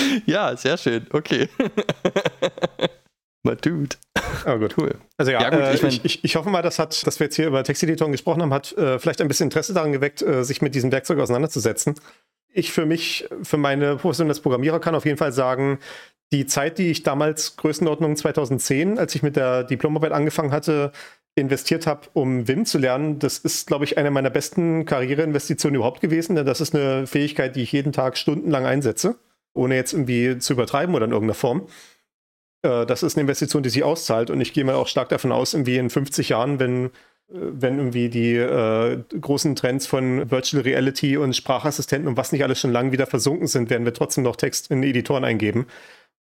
[0.26, 1.08] Ja, sehr schön.
[1.12, 1.50] Okay.
[3.44, 3.96] my dude.
[4.46, 4.78] Oh, gut.
[4.78, 4.96] Cool.
[5.18, 7.26] Also ja, ja gut, äh, ich, mein, ich, ich, hoffe mal, das hat, dass wir
[7.26, 10.44] jetzt hier über Texteditoren gesprochen haben, hat äh, vielleicht ein bisschen Interesse daran geweckt, äh,
[10.44, 11.96] sich mit diesem Werkzeug auseinanderzusetzen.
[12.54, 15.80] Ich für mich, für meine Profession als Programmierer kann auf jeden Fall sagen,
[16.32, 20.92] die Zeit, die ich damals, Größenordnung 2010, als ich mit der Diplomarbeit angefangen hatte,
[21.36, 26.02] investiert habe, um Wim zu lernen, das ist, glaube ich, eine meiner besten Karriereinvestitionen überhaupt
[26.02, 26.36] gewesen.
[26.36, 29.18] Denn das ist eine Fähigkeit, die ich jeden Tag stundenlang einsetze,
[29.58, 31.68] ohne jetzt irgendwie zu übertreiben oder in irgendeiner Form.
[32.64, 34.30] Äh, das ist eine Investition, die sich auszahlt.
[34.30, 36.90] Und ich gehe mal auch stark davon aus, irgendwie in 50 Jahren, wenn, äh,
[37.30, 42.60] wenn irgendwie die äh, großen Trends von Virtual Reality und Sprachassistenten und was nicht alles
[42.60, 45.68] schon lange wieder versunken sind, werden wir trotzdem noch Text in Editoren eingeben.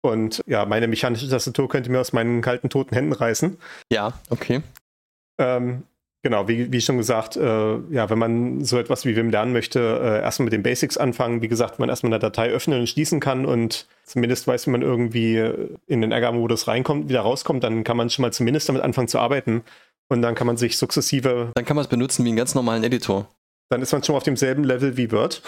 [0.01, 3.57] Und ja, meine mechanische Tastatur könnte mir aus meinen kalten, toten Händen reißen.
[3.91, 4.61] Ja, okay.
[5.39, 5.83] Ähm,
[6.25, 9.79] Genau, wie, wie schon gesagt, äh, ja, wenn man so etwas wie Wim lernen möchte,
[9.79, 11.43] äh, erstmal mit den Basics anfangen.
[11.43, 14.81] Wie gesagt, man erstmal eine Datei öffnen und schließen kann und zumindest weiß, wie man
[14.81, 15.37] irgendwie
[15.85, 19.19] in den Ärgermodus reinkommt, wieder rauskommt, dann kann man schon mal zumindest damit anfangen zu
[19.19, 19.61] arbeiten.
[20.07, 21.51] Und dann kann man sich sukzessive.
[21.53, 23.29] Dann kann man es benutzen wie einen ganz normalen Editor.
[23.69, 25.43] Dann ist man schon auf demselben Level wie Word.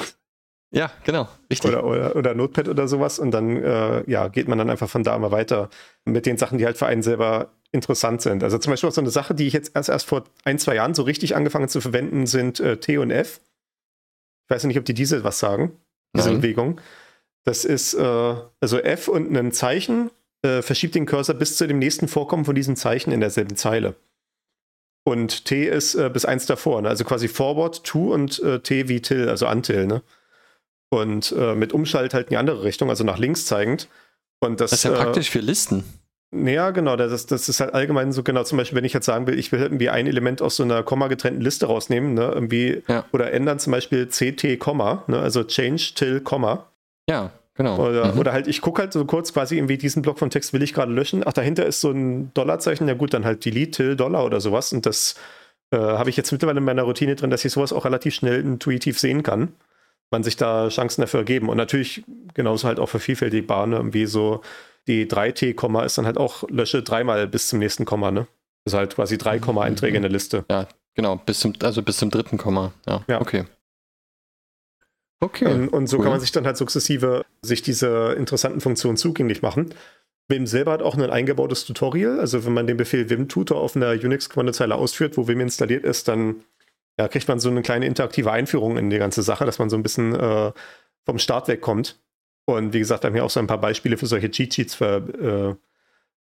[0.71, 1.71] Ja, genau, richtig.
[1.71, 3.19] Oder, oder, oder Notepad oder sowas.
[3.19, 5.69] Und dann äh, ja, geht man dann einfach von da mal weiter
[6.05, 8.43] mit den Sachen, die halt für einen selber interessant sind.
[8.43, 10.75] Also zum Beispiel auch so eine Sache, die ich jetzt erst, erst vor ein, zwei
[10.75, 13.39] Jahren so richtig angefangen zu verwenden, sind äh, T und F.
[14.45, 15.77] Ich weiß nicht, ob die diese was sagen,
[16.15, 16.41] diese Nein.
[16.41, 16.81] Bewegung.
[17.45, 20.11] Das ist äh, also F und ein Zeichen
[20.41, 23.95] äh, verschiebt den Cursor bis zu dem nächsten Vorkommen von diesem Zeichen in derselben Zeile.
[25.05, 26.89] Und T ist äh, bis eins davor, ne?
[26.89, 29.87] also quasi Forward, To und äh, T wie Till, also Until.
[29.87, 30.01] Ne?
[30.89, 33.89] Und äh, mit Umschalt halt in die andere Richtung, also nach links zeigend.
[34.39, 35.83] Und das, das ist ja praktisch für Listen.
[36.35, 39.27] Ja, genau, das, das ist halt allgemein so genau, zum Beispiel, wenn ich jetzt sagen
[39.27, 42.83] will, ich will irgendwie ein Element aus so einer Komma getrennten Liste rausnehmen, ne, irgendwie,
[42.89, 43.05] ja.
[43.13, 46.69] oder ändern zum Beispiel CT, Komma, ne, also Change till Komma.
[47.09, 47.77] Ja, genau.
[47.77, 48.19] Oder, mhm.
[48.19, 50.73] oder halt, ich gucke halt so kurz quasi irgendwie diesen Block von Text will ich
[50.73, 51.23] gerade löschen.
[51.25, 54.73] Ach, dahinter ist so ein Dollarzeichen, ja gut, dann halt Delete till Dollar oder sowas.
[54.73, 55.15] Und das
[55.71, 58.41] äh, habe ich jetzt mittlerweile in meiner Routine drin, dass ich sowas auch relativ schnell
[58.41, 59.53] intuitiv sehen kann.
[60.11, 61.49] Man sich da Chancen dafür geben.
[61.49, 62.03] Und natürlich
[62.33, 64.41] genauso halt auch vervielfältigbar, ne, irgendwie so
[64.87, 68.27] die 3T-Komma ist dann halt auch lösche dreimal bis zum nächsten Komma, ne?
[68.63, 70.45] Das ist halt quasi drei Komma-Einträge in der Liste.
[70.49, 72.73] Ja, genau, bis zum, also bis zum dritten Komma.
[72.85, 73.21] Ja, ja.
[73.21, 73.45] okay.
[75.19, 75.45] Okay.
[75.45, 76.03] Und, und so cool.
[76.03, 79.73] kann man sich dann halt sukzessive sich diese interessanten Funktionen zugänglich machen.
[80.29, 82.19] Wim selber hat auch ein eingebautes Tutorial.
[82.19, 86.43] Also wenn man den Befehl Wim-Tutor auf einer Unix-Kommandozeile ausführt, wo Wim installiert ist, dann
[86.97, 89.75] ja, kriegt man so eine kleine interaktive Einführung in die ganze Sache, dass man so
[89.75, 90.51] ein bisschen äh,
[91.05, 91.99] vom Start wegkommt.
[92.45, 95.57] Und wie gesagt, haben wir auch so ein paar Beispiele für solche Cheat Sheets ver,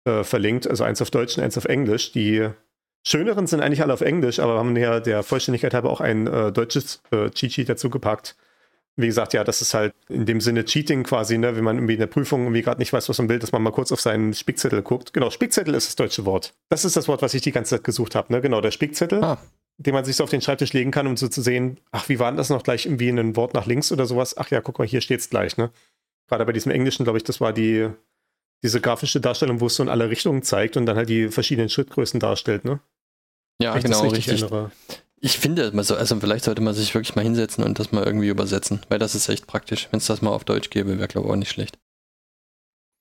[0.07, 0.69] äh, äh, verlinkt.
[0.69, 2.12] Also eins auf Deutsch und eins auf Englisch.
[2.12, 2.49] Die
[3.07, 6.53] schöneren sind eigentlich alle auf Englisch, aber haben ja der Vollständigkeit halber auch ein äh,
[6.53, 8.37] deutsches äh, Cheat Sheet dazu gepackt.
[8.97, 11.95] Wie gesagt, ja, das ist halt in dem Sinne Cheating quasi, ne, wenn man irgendwie
[11.95, 14.01] in der Prüfung irgendwie gerade nicht weiß, was man will, dass man mal kurz auf
[14.01, 15.12] seinen Spickzettel guckt.
[15.12, 16.55] Genau, Spickzettel ist das deutsche Wort.
[16.69, 18.41] Das ist das Wort, was ich die ganze Zeit gesucht habe, ne?
[18.41, 19.23] Genau, der Spickzettel.
[19.25, 19.39] Ah
[19.79, 22.18] den man sich so auf den Schreibtisch legen kann, um so zu sehen, ach, wie
[22.18, 24.37] war denn das noch gleich irgendwie in ein Wort nach links oder sowas?
[24.37, 25.70] Ach ja, guck mal, hier steht's gleich, ne?
[26.29, 27.91] Gerade bei diesem Englischen, glaube ich, das war die,
[28.62, 31.68] diese grafische Darstellung, wo es so in alle Richtungen zeigt und dann halt die verschiedenen
[31.68, 32.81] Schrittgrößen darstellt, ne?
[33.61, 34.43] Ja, genau, richtig.
[34.43, 34.51] richtig.
[35.20, 38.81] Ich finde, also vielleicht sollte man sich wirklich mal hinsetzen und das mal irgendwie übersetzen,
[38.91, 39.89] weil das ist echt praktisch.
[39.91, 41.79] Wenn es das mal auf Deutsch gäbe, wäre glaube ich auch nicht schlecht.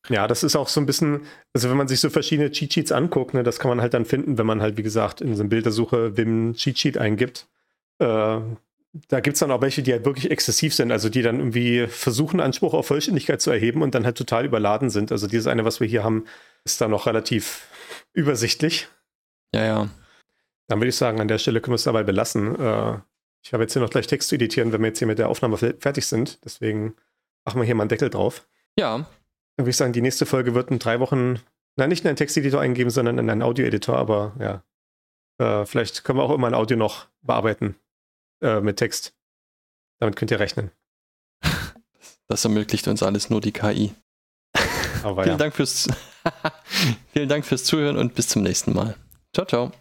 [0.10, 1.22] Ja, das ist auch so ein bisschen,
[1.54, 4.06] also wenn man sich so verschiedene Cheat Sheets anguckt, ne, das kann man halt dann
[4.06, 7.48] finden, wenn man halt, wie gesagt, in so einer Bildersuche Wim Cheat Sheet eingibt.
[8.00, 8.40] Äh,
[9.08, 11.88] da gibt es dann auch welche, die halt wirklich exzessiv sind, also die dann irgendwie
[11.88, 15.12] versuchen, Anspruch auf Vollständigkeit zu erheben und dann halt total überladen sind.
[15.12, 16.26] Also dieses eine, was wir hier haben,
[16.64, 17.68] ist da noch relativ
[18.14, 18.88] übersichtlich.
[19.56, 19.90] Ja, ja.
[20.68, 22.60] Dann würde ich sagen, an der Stelle können wir es dabei belassen.
[22.60, 23.00] Äh,
[23.44, 25.30] ich habe jetzt hier noch gleich Text zu editieren, wenn wir jetzt hier mit der
[25.30, 26.44] Aufnahme fertig sind.
[26.46, 26.96] Deswegen
[27.46, 28.48] machen wir hier mal einen Deckel drauf.
[28.78, 29.06] Ja.
[29.58, 31.40] Würde ich sagen, die nächste Folge wird in drei Wochen,
[31.76, 34.64] nein, nicht in einen Texteditor eingeben, sondern in einen Audioeditor, aber ja.
[35.40, 37.76] Äh, vielleicht können wir auch immer ein Audio noch bearbeiten
[38.42, 39.16] äh, mit Text.
[40.00, 40.72] Damit könnt ihr rechnen.
[42.30, 43.94] Das ermöglicht uns alles nur die KI.
[45.04, 45.38] Aber Vielen ja.
[45.38, 45.90] Dank fürs
[47.14, 48.96] Vielen Dank fürs Zuhören und bis zum nächsten Mal.
[49.34, 49.74] Ciao, ciao.